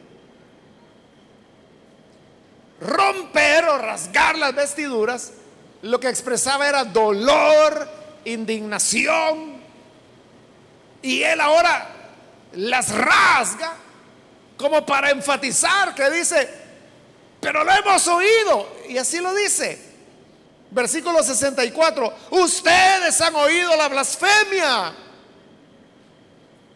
[2.83, 5.33] Romper o rasgar las vestiduras,
[5.81, 7.89] lo que expresaba era dolor,
[8.27, 9.63] indignación.
[11.01, 11.89] Y él ahora
[12.53, 13.79] las rasga
[14.57, 16.49] como para enfatizar que dice,
[17.41, 18.77] pero lo hemos oído.
[18.89, 19.91] Y así lo dice.
[20.71, 24.95] Versículo 64, ustedes han oído la blasfemia.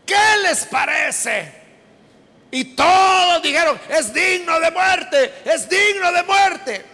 [0.05, 1.53] ¿Qué les parece?
[2.51, 6.85] Y todos dijeron, es digno de muerte, es digno de muerte.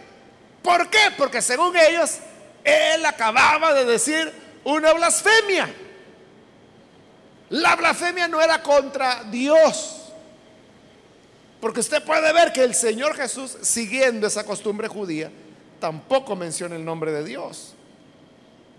[0.62, 1.10] ¿Por qué?
[1.16, 2.18] Porque según ellos,
[2.62, 4.32] él acababa de decir
[4.64, 5.74] una blasfemia.
[7.50, 10.01] La blasfemia no era contra Dios.
[11.62, 15.30] Porque usted puede ver que el Señor Jesús, siguiendo esa costumbre judía,
[15.78, 17.74] tampoco menciona el nombre de Dios.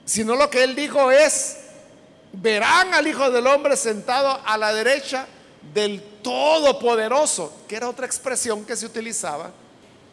[0.03, 1.59] Sino lo que él dijo es,
[2.33, 5.27] verán al Hijo del Hombre sentado a la derecha
[5.73, 9.49] del Todopoderoso, que era otra expresión que se utilizaba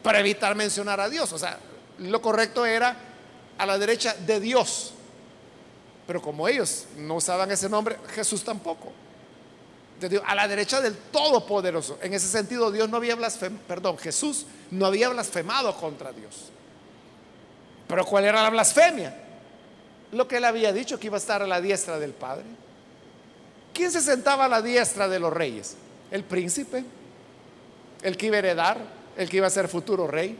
[0.04, 1.32] para evitar mencionar a Dios.
[1.32, 1.58] O sea,
[1.98, 2.96] lo correcto era
[3.58, 4.94] a la derecha de Dios.
[6.06, 8.92] Pero como ellos no usaban ese nombre, Jesús tampoco.
[10.26, 11.98] A la derecha del Todopoderoso.
[12.02, 16.50] En ese sentido, Dios no había blasfemado, perdón, Jesús no había blasfemado contra Dios.
[17.86, 19.14] Pero ¿cuál era la blasfemia?
[20.12, 22.44] Lo que él había dicho, que iba a estar a la diestra del Padre.
[23.74, 25.76] ¿Quién se sentaba a la diestra de los reyes?
[26.10, 26.84] El príncipe,
[28.02, 28.78] el que iba a heredar,
[29.16, 30.36] el que iba a ser futuro rey.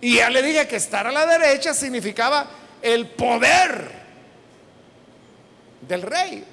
[0.00, 2.46] Y ya le dije que estar a la derecha significaba
[2.82, 3.90] el poder
[5.86, 6.44] del rey.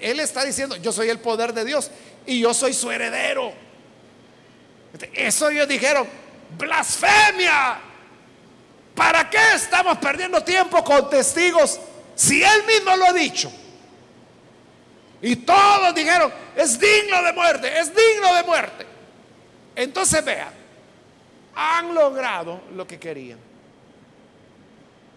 [0.00, 1.90] Él está diciendo, yo soy el poder de Dios
[2.26, 3.52] y yo soy su heredero.
[5.12, 6.06] eso ellos dijeron,
[6.56, 7.80] blasfemia.
[8.94, 11.78] ¿Para qué estamos perdiendo tiempo con testigos
[12.16, 13.52] si él mismo lo ha dicho?
[15.22, 18.86] Y todos dijeron, es digno de muerte, es digno de muerte.
[19.76, 20.52] Entonces vean,
[21.54, 23.38] han logrado lo que querían.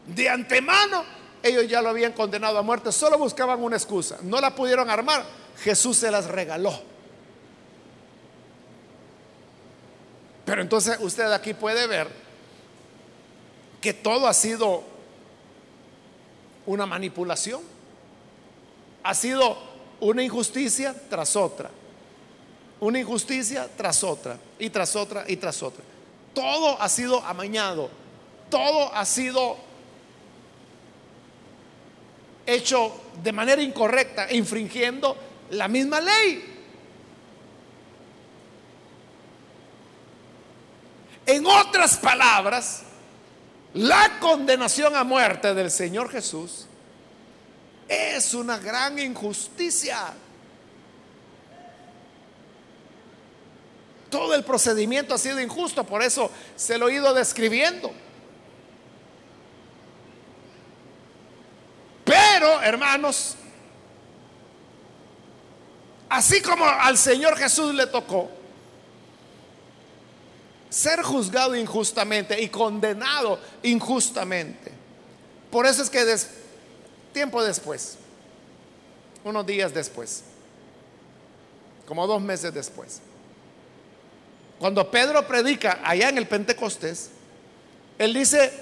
[0.05, 1.03] De antemano,
[1.43, 4.17] ellos ya lo habían condenado a muerte, solo buscaban una excusa.
[4.21, 5.25] No la pudieron armar,
[5.63, 6.73] Jesús se las regaló.
[10.45, 12.07] Pero entonces usted aquí puede ver
[13.79, 14.83] que todo ha sido
[16.65, 17.61] una manipulación,
[19.03, 19.57] ha sido
[19.99, 21.69] una injusticia tras otra,
[22.79, 25.83] una injusticia tras otra, y tras otra, y tras otra.
[26.33, 27.89] Todo ha sido amañado,
[28.49, 29.57] todo ha sido
[32.45, 35.17] hecho de manera incorrecta, infringiendo
[35.51, 36.51] la misma ley.
[41.25, 42.83] En otras palabras,
[43.73, 46.65] la condenación a muerte del Señor Jesús
[47.87, 50.13] es una gran injusticia.
[54.09, 57.93] Todo el procedimiento ha sido injusto, por eso se lo he ido describiendo.
[62.34, 63.36] Pero, hermanos,
[66.07, 68.29] así como al Señor Jesús le tocó
[70.69, 74.71] ser juzgado injustamente y condenado injustamente,
[75.51, 76.05] por eso es que
[77.11, 77.97] tiempo después,
[79.25, 80.23] unos días después,
[81.86, 83.01] como dos meses después,
[84.57, 87.09] cuando Pedro predica allá en el Pentecostés,
[87.97, 88.53] él dice,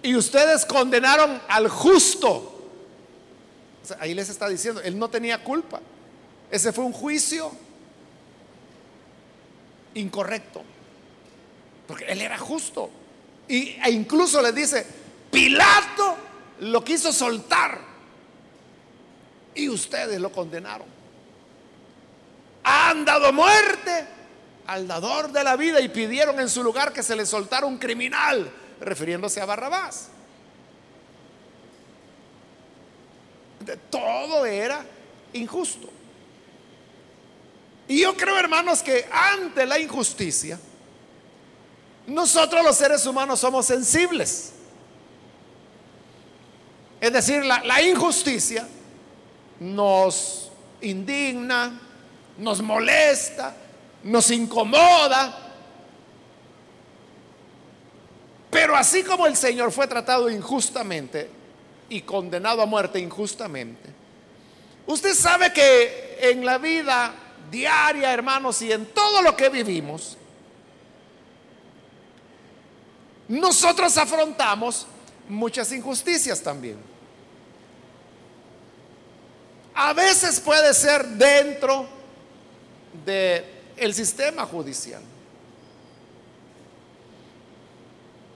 [0.00, 2.58] y ustedes condenaron al justo.
[3.98, 5.80] Ahí les está diciendo, él no tenía culpa.
[6.50, 7.52] Ese fue un juicio
[9.94, 10.62] incorrecto.
[11.86, 12.90] Porque él era justo.
[13.48, 14.86] Y, e incluso le dice,
[15.30, 16.16] Pilato
[16.60, 17.80] lo quiso soltar.
[19.54, 20.86] Y ustedes lo condenaron.
[22.62, 24.06] Han dado muerte
[24.66, 27.78] al dador de la vida y pidieron en su lugar que se le soltara un
[27.78, 28.50] criminal,
[28.80, 30.10] refiriéndose a Barrabás.
[33.48, 33.49] De
[33.90, 34.84] todo era
[35.32, 35.88] injusto.
[37.88, 40.58] Y yo creo, hermanos, que ante la injusticia,
[42.06, 44.52] nosotros los seres humanos somos sensibles.
[47.00, 48.66] Es decir, la, la injusticia
[49.58, 50.50] nos
[50.80, 51.80] indigna,
[52.38, 53.54] nos molesta,
[54.04, 55.36] nos incomoda.
[58.50, 61.39] Pero así como el Señor fue tratado injustamente
[61.90, 63.90] y condenado a muerte injustamente,
[64.86, 67.12] usted sabe que en la vida
[67.50, 70.16] diaria, hermanos, y en todo lo que vivimos,
[73.28, 74.86] nosotros afrontamos
[75.28, 76.78] muchas injusticias también.
[79.74, 81.86] A veces puede ser dentro
[83.04, 83.44] de
[83.76, 85.02] el sistema judicial.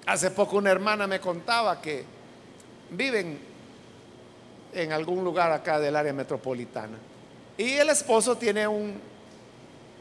[0.06, 2.04] Hace poco una hermana me contaba que
[2.90, 3.38] viven
[4.72, 6.98] en algún lugar acá del área metropolitana
[7.56, 9.00] y el esposo tiene un,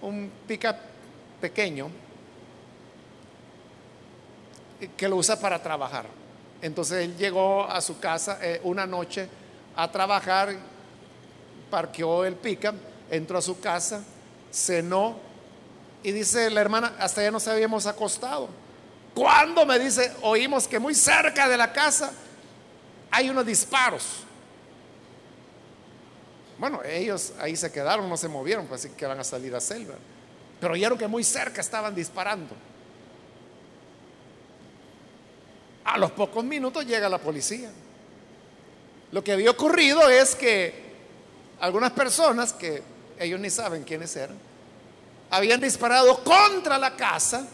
[0.02, 0.78] un pica
[1.40, 1.90] pequeño
[4.98, 6.06] que lo usa para trabajar.
[6.62, 9.28] Entonces él llegó a su casa eh, una noche
[9.76, 10.56] a trabajar,
[11.70, 12.74] parqueó el pica,
[13.10, 14.04] entró a su casa,
[14.52, 15.18] cenó
[16.02, 18.50] y dice la hermana, hasta ya nos habíamos acostado.
[19.14, 22.12] Cuando me dice, oímos que muy cerca de la casa
[23.14, 24.24] hay unos disparos.
[26.58, 29.62] Bueno, ellos ahí se quedaron, no se movieron, pues así que van a salir a
[29.62, 29.94] selva.
[30.60, 32.56] Pero oyeron que muy cerca estaban disparando.
[35.86, 37.70] A los pocos minutos llega la policía.
[39.12, 40.74] Lo que había ocurrido es que
[41.60, 42.82] algunas personas que
[43.20, 44.38] ellos ni saben quiénes eran,
[45.30, 47.48] habían disparado contra la casa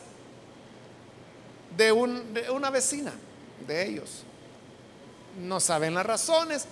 [1.76, 3.12] de, una vecina
[3.68, 4.24] de ellos.
[5.38, 6.65] No saben las razones,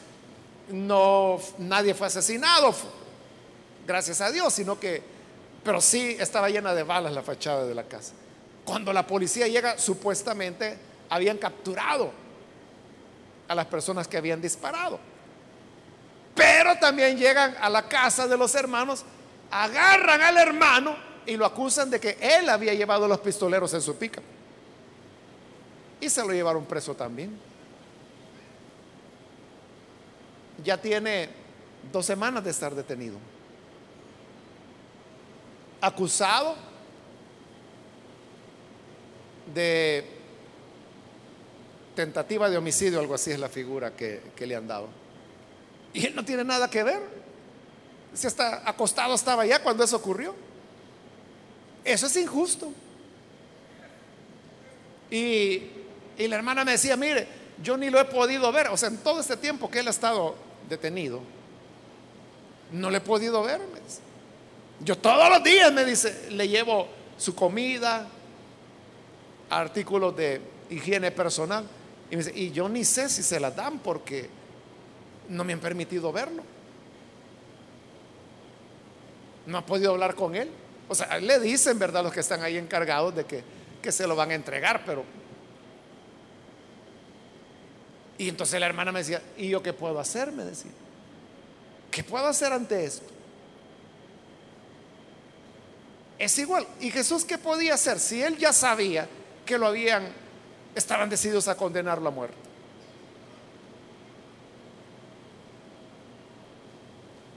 [0.69, 2.73] no, nadie fue asesinado,
[3.85, 5.01] gracias a Dios, sino que,
[5.63, 8.13] pero sí estaba llena de balas la fachada de la casa.
[8.65, 10.77] Cuando la policía llega, supuestamente
[11.09, 12.11] habían capturado
[13.47, 14.99] a las personas que habían disparado.
[16.35, 19.05] Pero también llegan a la casa de los hermanos
[19.51, 20.95] agarran al hermano
[21.25, 24.21] y lo acusan de que él había llevado los pistoleros en su pica.
[25.99, 27.37] Y se lo llevaron preso también.
[30.63, 31.29] Ya tiene
[31.91, 33.17] dos semanas de estar detenido.
[35.81, 36.55] Acusado
[39.53, 40.05] de
[41.95, 44.87] tentativa de homicidio, algo así es la figura que, que le han dado.
[45.93, 47.01] Y él no tiene nada que ver.
[48.13, 50.35] Si hasta acostado estaba ya cuando eso ocurrió.
[51.83, 52.71] Eso es injusto.
[55.09, 55.63] Y,
[56.17, 57.27] y, la hermana me decía, mire,
[57.63, 58.67] yo ni lo he podido ver.
[58.67, 60.35] O sea, en todo este tiempo que él ha estado
[60.69, 61.21] detenido,
[62.71, 63.61] no le he podido ver.
[64.79, 66.87] Yo todos los días, me dice, le llevo
[67.17, 68.07] su comida,
[69.49, 71.65] artículos de higiene personal.
[72.35, 74.29] Y yo ni sé si se las dan porque
[75.29, 76.43] no me han permitido verlo
[79.47, 80.49] no ha podido hablar con él.
[80.87, 83.43] O sea, le dicen, ¿verdad?, los que están ahí encargados de que,
[83.81, 85.03] que se lo van a entregar, pero...
[88.17, 90.31] Y entonces la hermana me decía, ¿y yo qué puedo hacer?
[90.31, 90.71] Me decía.
[91.91, 93.05] ¿Qué puedo hacer ante esto?
[96.17, 96.67] Es igual.
[96.79, 99.07] ¿Y Jesús qué podía hacer si él ya sabía
[99.45, 100.07] que lo habían,
[100.75, 102.37] estaban decididos a condenarlo a muerte?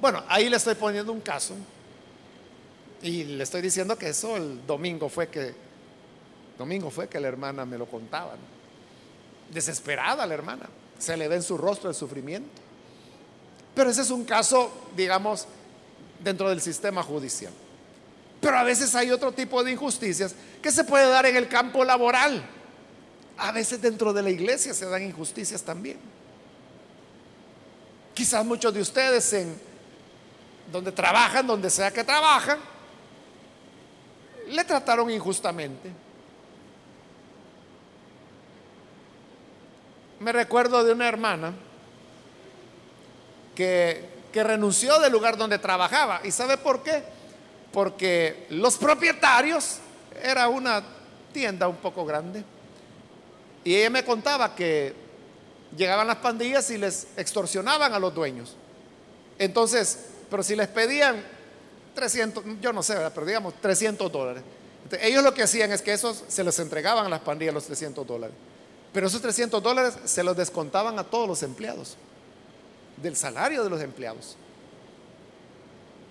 [0.01, 1.55] Bueno, ahí le estoy poniendo un caso
[3.03, 5.55] y le estoy diciendo que eso el domingo fue que,
[6.57, 8.35] domingo fue que la hermana me lo contaba.
[9.51, 12.61] Desesperada la hermana, se le ve en su rostro el sufrimiento.
[13.75, 15.47] Pero ese es un caso, digamos,
[16.23, 17.53] dentro del sistema judicial.
[18.41, 21.85] Pero a veces hay otro tipo de injusticias que se puede dar en el campo
[21.85, 22.43] laboral.
[23.37, 25.99] A veces dentro de la iglesia se dan injusticias también.
[28.15, 29.55] Quizás muchos de ustedes en
[30.71, 32.59] donde trabajan, donde sea que trabajan,
[34.49, 35.91] le trataron injustamente.
[40.21, 41.53] Me recuerdo de una hermana
[43.55, 46.21] que, que renunció del lugar donde trabajaba.
[46.25, 47.03] ¿Y sabe por qué?
[47.73, 49.79] Porque los propietarios,
[50.23, 50.83] era una
[51.33, 52.45] tienda un poco grande,
[53.65, 54.95] y ella me contaba que
[55.77, 58.57] llegaban las pandillas y les extorsionaban a los dueños.
[59.39, 61.23] Entonces, pero si les pedían
[61.95, 64.43] 300, yo no sé, pero digamos 300 dólares.
[65.01, 68.07] ellos lo que hacían es que esos se los entregaban a las pandillas los 300
[68.07, 68.37] dólares.
[68.93, 71.97] Pero esos 300 dólares se los descontaban a todos los empleados,
[72.97, 74.37] del salario de los empleados.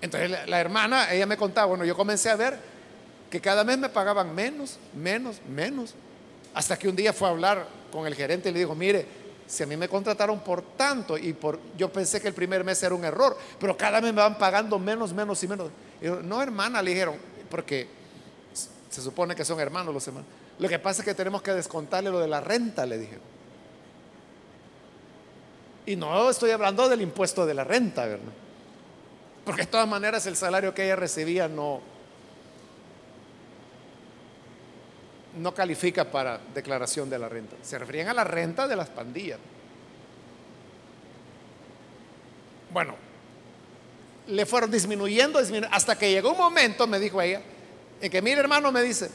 [0.01, 2.57] Entonces la, hermana, ella me contaba, bueno, yo comencé a ver
[3.29, 5.93] que cada mes me pagaban menos, menos, menos.
[6.53, 9.05] Hasta que un día fue a hablar con el gerente y le dijo, mire,
[9.45, 12.81] si a mí me contrataron por tanto y por yo pensé que el primer mes
[12.81, 15.69] era un error, pero cada mes me van pagando menos, menos y menos.
[16.23, 17.15] no, hermana, le dijeron,
[17.49, 17.87] porque
[18.89, 20.29] se supone que son hermanos los hermanos.
[20.59, 23.23] Lo que pasa es que tenemos que descontarle lo de la renta, le dijeron.
[25.85, 28.33] Y no estoy hablando del impuesto de la renta, ¿verdad?
[29.45, 31.81] Porque de todas maneras el salario que ella recibía no,
[35.37, 37.55] no califica para declaración de la renta.
[37.63, 39.39] Se referían a la renta de las pandillas.
[42.71, 42.95] Bueno,
[44.27, 45.39] le fueron disminuyendo,
[45.71, 47.41] hasta que llegó un momento, me dijo ella,
[48.01, 49.09] en que mi hermano me dice,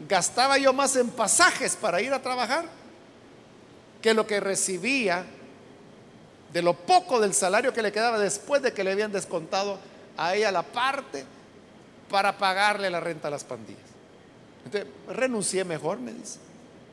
[0.00, 2.66] gastaba yo más en pasajes para ir a trabajar
[4.02, 5.24] que lo que recibía
[6.52, 9.78] de lo poco del salario que le quedaba después de que le habían descontado
[10.16, 11.24] a ella la parte
[12.10, 13.82] para pagarle la renta a las pandillas.
[14.64, 16.38] Entonces, renuncié mejor, me dice,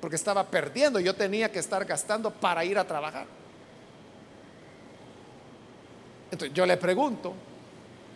[0.01, 3.25] porque estaba perdiendo, yo tenía que estar gastando para ir a trabajar.
[6.31, 7.33] Entonces, yo le pregunto,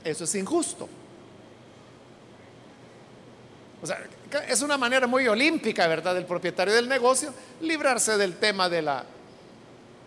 [0.03, 0.89] eso es injusto.
[3.81, 3.99] O sea,
[4.47, 9.03] es una manera muy olímpica, ¿verdad?, del propietario del negocio librarse del tema de la,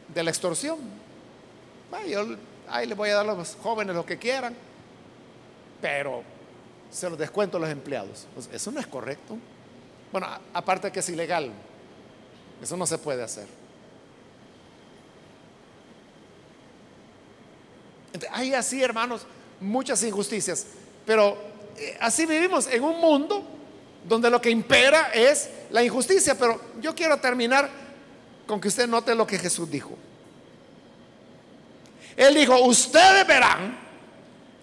[0.09, 0.79] de la extorsión.
[2.09, 2.37] yo
[2.69, 4.55] ahí le voy a dar a los jóvenes lo que quieran,
[5.81, 6.23] pero
[6.91, 8.27] se los descuento a los empleados.
[8.35, 9.37] Pues, eso no es correcto.
[10.13, 11.51] Bueno, aparte que es ilegal.
[12.63, 13.47] Eso no se puede hacer.
[18.33, 19.23] hay así, hermanos,
[19.61, 20.67] muchas injusticias.
[21.07, 21.39] Pero
[21.77, 23.45] eh, así vivimos en un mundo
[24.09, 26.35] donde lo que impera es la injusticia.
[26.37, 27.69] Pero yo quiero terminar
[28.47, 29.97] con que usted note lo que Jesús dijo.
[32.17, 33.79] Él dijo, ustedes verán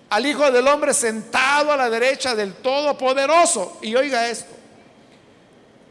[0.10, 3.80] al Hijo del Hombre sentado a la derecha del Todopoderoso.
[3.82, 4.54] Y oiga esto.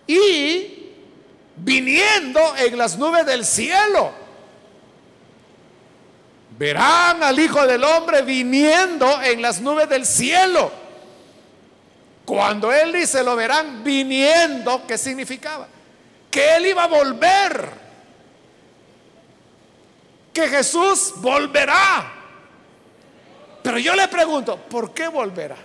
[0.07, 0.92] Y
[1.57, 4.12] viniendo en las nubes del cielo.
[6.59, 10.70] Verán al Hijo del Hombre viniendo en las nubes del cielo.
[12.26, 15.68] Cuando Él dice lo verán viniendo, ¿qué significaba?
[16.28, 17.70] Que Él iba a volver.
[20.32, 22.12] Que Jesús volverá.
[23.62, 25.56] Pero yo le pregunto, ¿por qué volverá?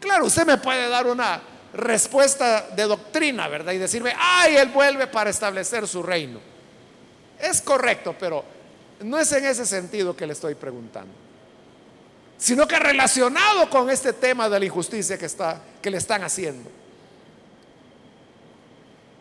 [0.00, 1.40] Claro, usted me puede dar una
[1.74, 3.72] respuesta de doctrina, ¿verdad?
[3.72, 6.40] Y decirme, ay, Él vuelve para establecer su reino.
[7.38, 8.44] Es correcto, pero
[9.00, 11.21] no es en ese sentido que le estoy preguntando.
[12.42, 16.68] Sino que relacionado con este tema de la injusticia que, está, que le están haciendo.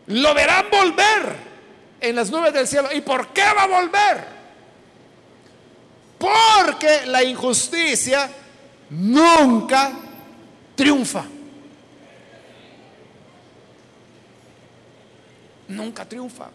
[0.07, 1.35] Lo verán volver
[1.99, 2.89] en las nubes del cielo.
[2.91, 4.25] ¿Y por qué va a volver?
[6.17, 8.27] Porque la injusticia
[8.89, 9.91] nunca
[10.75, 11.23] triunfa.
[15.67, 16.49] Nunca triunfa.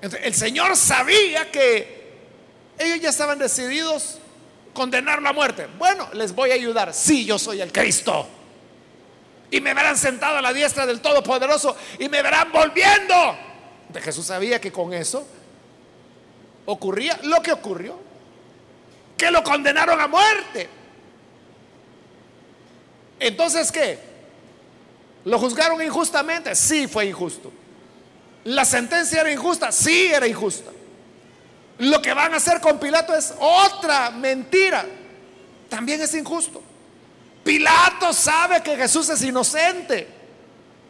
[0.00, 2.18] el Señor sabía que
[2.76, 4.18] ellos ya estaban decididos
[4.78, 5.66] condenar la muerte.
[5.76, 6.94] Bueno, les voy a ayudar.
[6.94, 8.28] Sí, yo soy el Cristo.
[9.50, 13.14] Y me verán sentado a la diestra del Todopoderoso y me verán volviendo
[13.94, 15.26] Jesús sabía que con eso
[16.66, 17.98] ocurría lo que ocurrió,
[19.16, 20.68] que lo condenaron a muerte.
[23.18, 23.98] Entonces, ¿qué?
[25.24, 26.54] ¿Lo juzgaron injustamente?
[26.54, 27.50] Sí, fue injusto.
[28.44, 29.72] ¿La sentencia era injusta?
[29.72, 30.70] Sí, era injusta.
[31.78, 34.84] Lo que van a hacer con Pilato es otra mentira.
[35.68, 36.62] También es injusto.
[37.44, 40.06] Pilato sabe que Jesús es inocente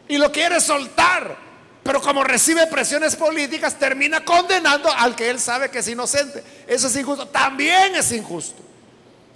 [0.07, 1.37] y lo quiere soltar,
[1.83, 6.43] pero como recibe presiones políticas, termina condenando al que él sabe que es inocente.
[6.67, 7.27] Eso es injusto.
[7.27, 8.61] También es injusto.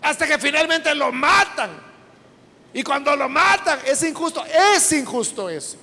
[0.02, 1.70] Hasta que finalmente lo matan.
[2.74, 4.44] Y cuando lo matan es injusto.
[4.46, 5.78] Es injusto eso.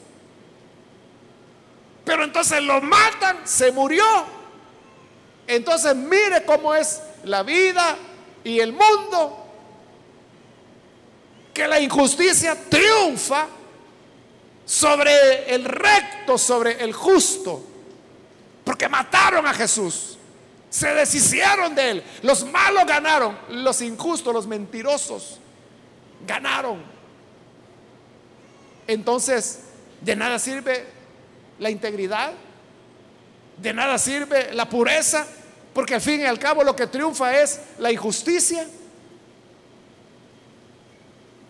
[2.04, 4.04] Pero entonces lo matan, se murió.
[5.50, 7.96] Entonces mire cómo es la vida
[8.44, 9.36] y el mundo.
[11.52, 13.48] Que la injusticia triunfa
[14.64, 17.64] sobre el recto, sobre el justo.
[18.62, 20.18] Porque mataron a Jesús.
[20.70, 22.04] Se deshicieron de él.
[22.22, 23.36] Los malos ganaron.
[23.48, 25.40] Los injustos, los mentirosos,
[26.28, 26.80] ganaron.
[28.86, 29.62] Entonces,
[30.00, 30.86] de nada sirve
[31.58, 32.34] la integridad.
[33.56, 35.26] De nada sirve la pureza.
[35.72, 38.66] Porque al fin y al cabo lo que triunfa es la injusticia.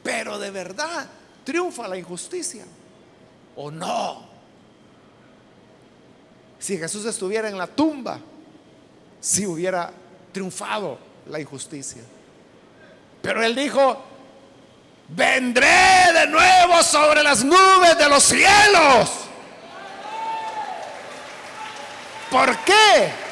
[0.03, 1.09] Pero de verdad
[1.45, 2.65] triunfa la injusticia
[3.57, 4.29] o no.
[6.59, 8.21] Si Jesús estuviera en la tumba,
[9.21, 9.91] si hubiera
[10.33, 10.99] triunfado
[11.29, 12.03] la injusticia.
[13.23, 14.03] Pero él dijo,
[15.09, 19.11] vendré de nuevo sobre las nubes de los cielos.
[22.31, 23.30] ¿Por qué?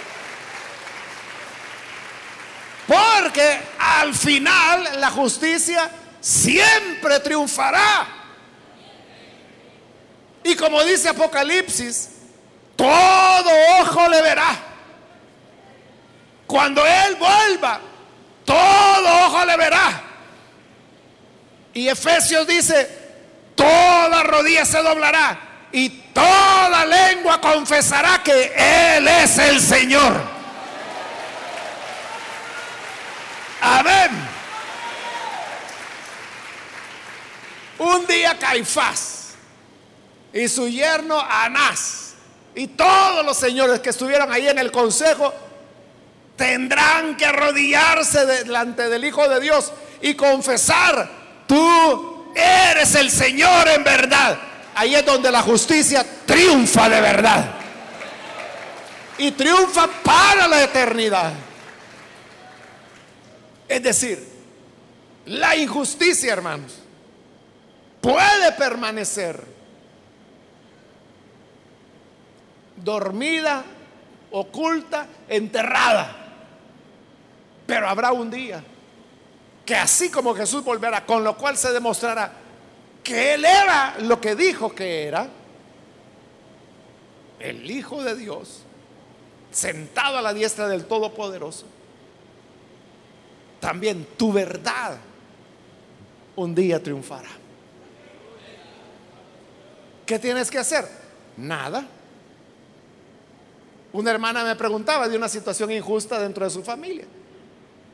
[2.89, 8.07] Porque al final la justicia siempre triunfará.
[10.43, 12.09] Y como dice Apocalipsis,
[12.74, 14.57] todo ojo le verá.
[16.47, 17.78] Cuando Él vuelva,
[18.47, 20.03] todo ojo le verá.
[21.74, 22.89] Y Efesios dice,
[23.55, 25.39] toda rodilla se doblará
[25.72, 28.55] y toda lengua confesará que
[28.97, 30.38] Él es el Señor.
[33.68, 34.10] Amén.
[37.78, 39.34] Un día Caifás
[40.32, 42.14] y su yerno Anás
[42.54, 45.32] y todos los señores que estuvieron ahí en el consejo
[46.34, 51.08] tendrán que arrodillarse delante del Hijo de Dios y confesar,
[51.46, 54.38] tú eres el Señor en verdad.
[54.74, 57.44] Ahí es donde la justicia triunfa de verdad.
[59.18, 61.32] Y triunfa para la eternidad.
[63.68, 64.26] Es decir,
[65.26, 66.78] la injusticia, hermanos,
[68.00, 69.44] puede permanecer
[72.82, 73.64] dormida,
[74.30, 76.16] oculta, enterrada.
[77.66, 78.64] Pero habrá un día
[79.66, 82.32] que así como Jesús volverá, con lo cual se demostrará
[83.04, 85.28] que Él era lo que dijo que era,
[87.38, 88.62] el Hijo de Dios,
[89.50, 91.66] sentado a la diestra del Todopoderoso,
[93.61, 94.98] también tu verdad
[96.36, 97.28] un día triunfará.
[100.06, 100.86] ¿Qué tienes que hacer?
[101.36, 101.86] Nada.
[103.92, 107.04] Una hermana me preguntaba de una situación injusta dentro de su familia.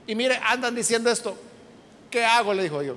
[0.06, 1.36] Y mire, andan diciendo esto.
[2.10, 2.52] ¿Qué hago?
[2.52, 2.96] Le dijo yo.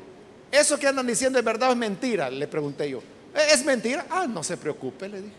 [0.51, 3.01] Eso que andan diciendo es verdad o es mentira, le pregunté yo.
[3.33, 4.05] ¿E-, ¿Es mentira?
[4.09, 5.35] Ah, no se preocupe, le dije.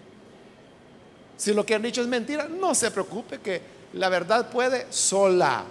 [1.37, 3.61] Si lo que han dicho es mentira, no se preocupe que
[3.93, 5.65] la verdad puede sola.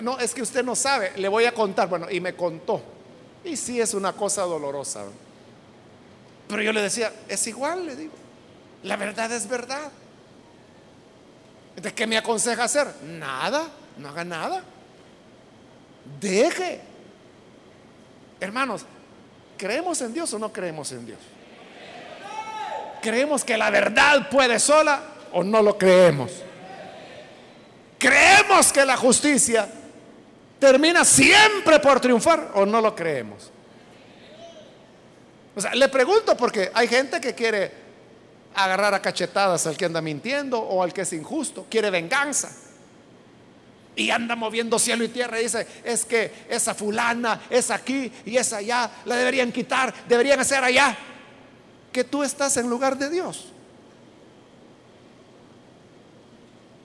[0.00, 1.88] No, es que usted no sabe, le voy a contar.
[1.88, 2.80] Bueno, y me contó.
[3.44, 5.04] Y sí es una cosa dolorosa.
[6.48, 8.12] Pero yo le decía, es igual, le digo.
[8.84, 9.90] La verdad es verdad.
[11.76, 12.86] ¿De qué me aconseja hacer?
[13.04, 13.68] Nada,
[13.98, 14.62] no haga nada.
[16.20, 16.80] Deje.
[18.38, 18.84] Hermanos,
[19.56, 21.18] ¿creemos en Dios o no creemos en Dios?
[23.00, 25.02] ¿Creemos que la verdad puede sola
[25.32, 26.30] o no lo creemos?
[28.02, 29.68] ¿Creemos que la justicia
[30.58, 33.48] termina siempre por triunfar o no lo creemos?
[35.54, 37.70] O sea, le pregunto porque hay gente que quiere
[38.56, 42.50] agarrar a cachetadas al que anda mintiendo o al que es injusto, quiere venganza.
[43.94, 48.36] Y anda moviendo cielo y tierra y dice, es que esa fulana es aquí y
[48.36, 50.98] es allá, la deberían quitar, deberían hacer allá.
[51.92, 53.52] Que tú estás en lugar de Dios.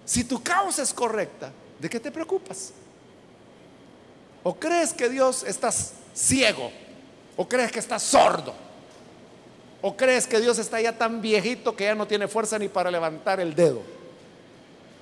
[0.08, 2.72] Si tu causa es correcta, ¿de qué te preocupas?
[4.42, 5.70] ¿O crees que Dios está
[6.14, 6.72] ciego?
[7.36, 8.56] ¿O crees que está sordo?
[9.82, 12.90] ¿O crees que Dios está ya tan viejito que ya no tiene fuerza ni para
[12.90, 13.82] levantar el dedo?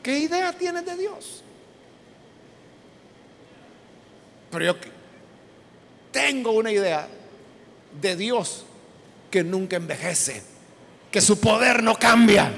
[0.01, 1.43] ¿Qué idea tienes de Dios?
[4.49, 4.76] Pero yo
[6.12, 7.08] tengo una idea
[8.01, 8.66] de Dios
[9.30, 10.41] que nunca envejece,
[11.12, 12.51] que su poder no cambia,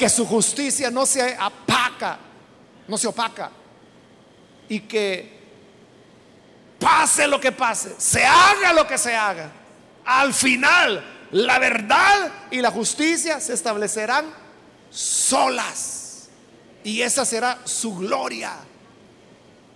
[0.00, 2.18] que su justicia no se apaca,
[2.88, 3.50] no se opaca,
[4.66, 5.38] y que
[6.78, 9.52] pase lo que pase, se haga lo que se haga,
[10.06, 14.24] al final la verdad y la justicia se establecerán
[14.88, 16.30] solas.
[16.82, 18.54] Y esa será su gloria.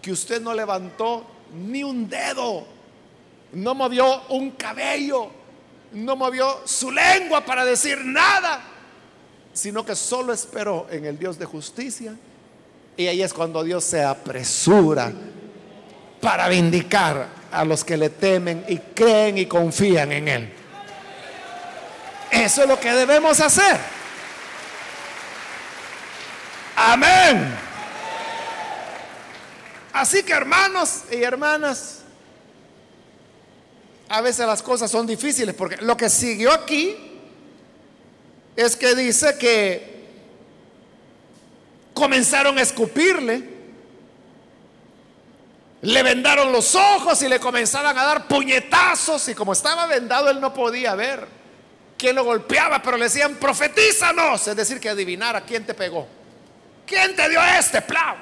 [0.00, 2.66] Que usted no levantó ni un dedo,
[3.52, 5.30] no movió un cabello,
[5.92, 8.73] no movió su lengua para decir nada,
[9.54, 12.14] sino que solo esperó en el Dios de justicia.
[12.96, 15.12] Y ahí es cuando Dios se apresura
[16.20, 20.52] para vindicar a los que le temen y creen y confían en Él.
[22.30, 23.78] Eso es lo que debemos hacer.
[26.76, 27.56] Amén.
[29.92, 32.00] Así que hermanos y hermanas,
[34.08, 37.13] a veces las cosas son difíciles porque lo que siguió aquí
[38.56, 39.94] es que dice que
[41.92, 43.54] comenzaron a escupirle
[45.84, 50.40] le vendaron los ojos y le comenzaban a dar puñetazos y como estaba vendado él
[50.40, 51.26] no podía ver
[51.98, 56.06] quién lo golpeaba, pero le decían, profetízanos, es decir, que adivinara quién te pegó.
[56.86, 57.82] ¿Quién te dio este?
[57.82, 58.16] Plau.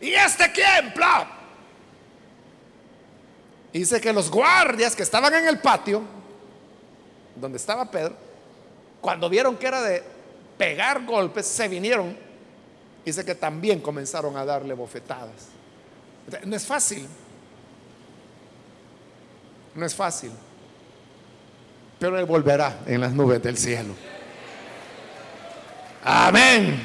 [0.00, 0.92] ¿Y este quién?
[0.94, 1.26] Plau.
[3.72, 6.02] Dice que los guardias que estaban en el patio,
[7.36, 8.16] donde estaba Pedro,
[9.02, 10.02] cuando vieron que era de
[10.56, 12.16] pegar golpes, se vinieron.
[13.04, 15.48] Dice que también comenzaron a darle bofetadas.
[16.44, 17.06] No es fácil.
[19.74, 20.30] No es fácil.
[21.98, 23.92] Pero Él volverá en las nubes del cielo.
[26.04, 26.80] Amén.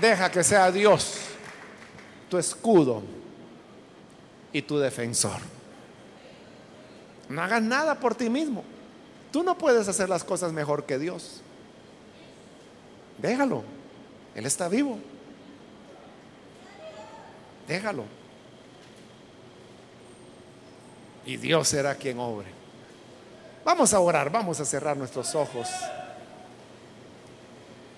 [0.00, 1.18] Deja que sea Dios
[2.30, 3.02] tu escudo
[4.52, 5.40] y tu defensor.
[7.28, 8.64] No hagas nada por ti mismo.
[9.30, 11.40] Tú no puedes hacer las cosas mejor que Dios.
[13.18, 13.62] Déjalo.
[14.34, 14.98] Él está vivo.
[17.68, 18.04] Déjalo.
[21.26, 22.48] Y Dios será quien obre.
[23.64, 25.68] Vamos a orar, vamos a cerrar nuestros ojos.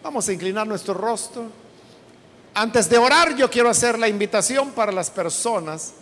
[0.02, 1.46] Vamos a inclinar nuestro rostro.
[2.54, 5.94] Antes de orar, yo quiero hacer la invitación para las personas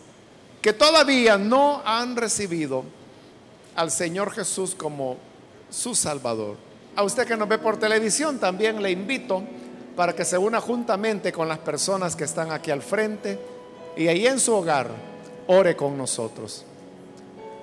[0.61, 2.85] que todavía no han recibido
[3.77, 5.17] al Señor Jesús como
[5.71, 6.57] su Salvador.
[6.97, 9.43] A usted que nos ve por televisión, también le invito
[9.97, 13.39] para que se una juntamente con las personas que están aquí al frente
[13.97, 14.89] y ahí en su hogar
[15.47, 16.65] ore con nosotros.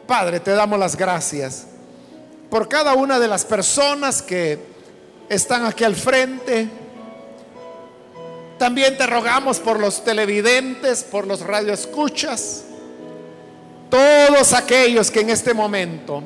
[0.05, 1.68] Padre, te damos las gracias
[2.49, 4.60] por cada una de las personas que
[5.30, 6.70] están aquí al frente.
[8.58, 12.64] También te rogamos por los televidentes, por los radioescuchas,
[13.89, 16.23] todos aquellos que en este momento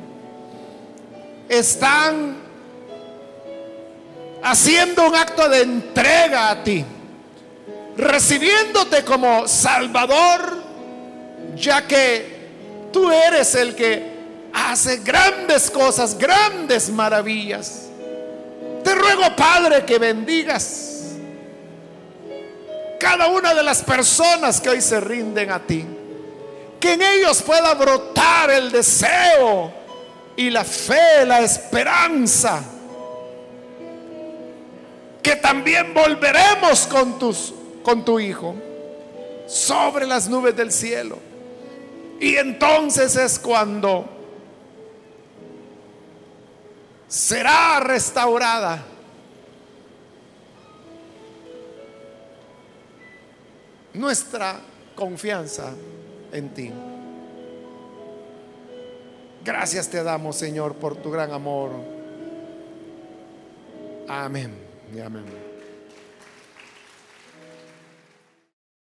[1.48, 2.36] están
[4.42, 6.84] haciendo un acto de entrega a ti
[7.96, 10.62] recibiéndote como Salvador,
[11.56, 14.12] ya que tú eres el que
[14.52, 17.88] hace grandes cosas, grandes maravillas.
[18.82, 20.88] Te ruego, Padre, que bendigas
[22.98, 25.84] cada una de las personas que hoy se rinden a ti.
[26.82, 29.72] Que en ellos pueda brotar el deseo
[30.34, 32.60] y la fe, la esperanza.
[35.22, 37.20] Que también volveremos con
[37.84, 38.56] con tu Hijo
[39.46, 41.20] sobre las nubes del cielo.
[42.18, 44.04] Y entonces es cuando
[47.06, 48.84] será restaurada
[53.94, 54.58] nuestra
[54.96, 55.72] confianza
[56.32, 56.72] en ti.
[59.44, 61.70] Gracias te damos, Señor, por tu gran amor.
[64.08, 64.52] Amén
[64.94, 65.41] y amén.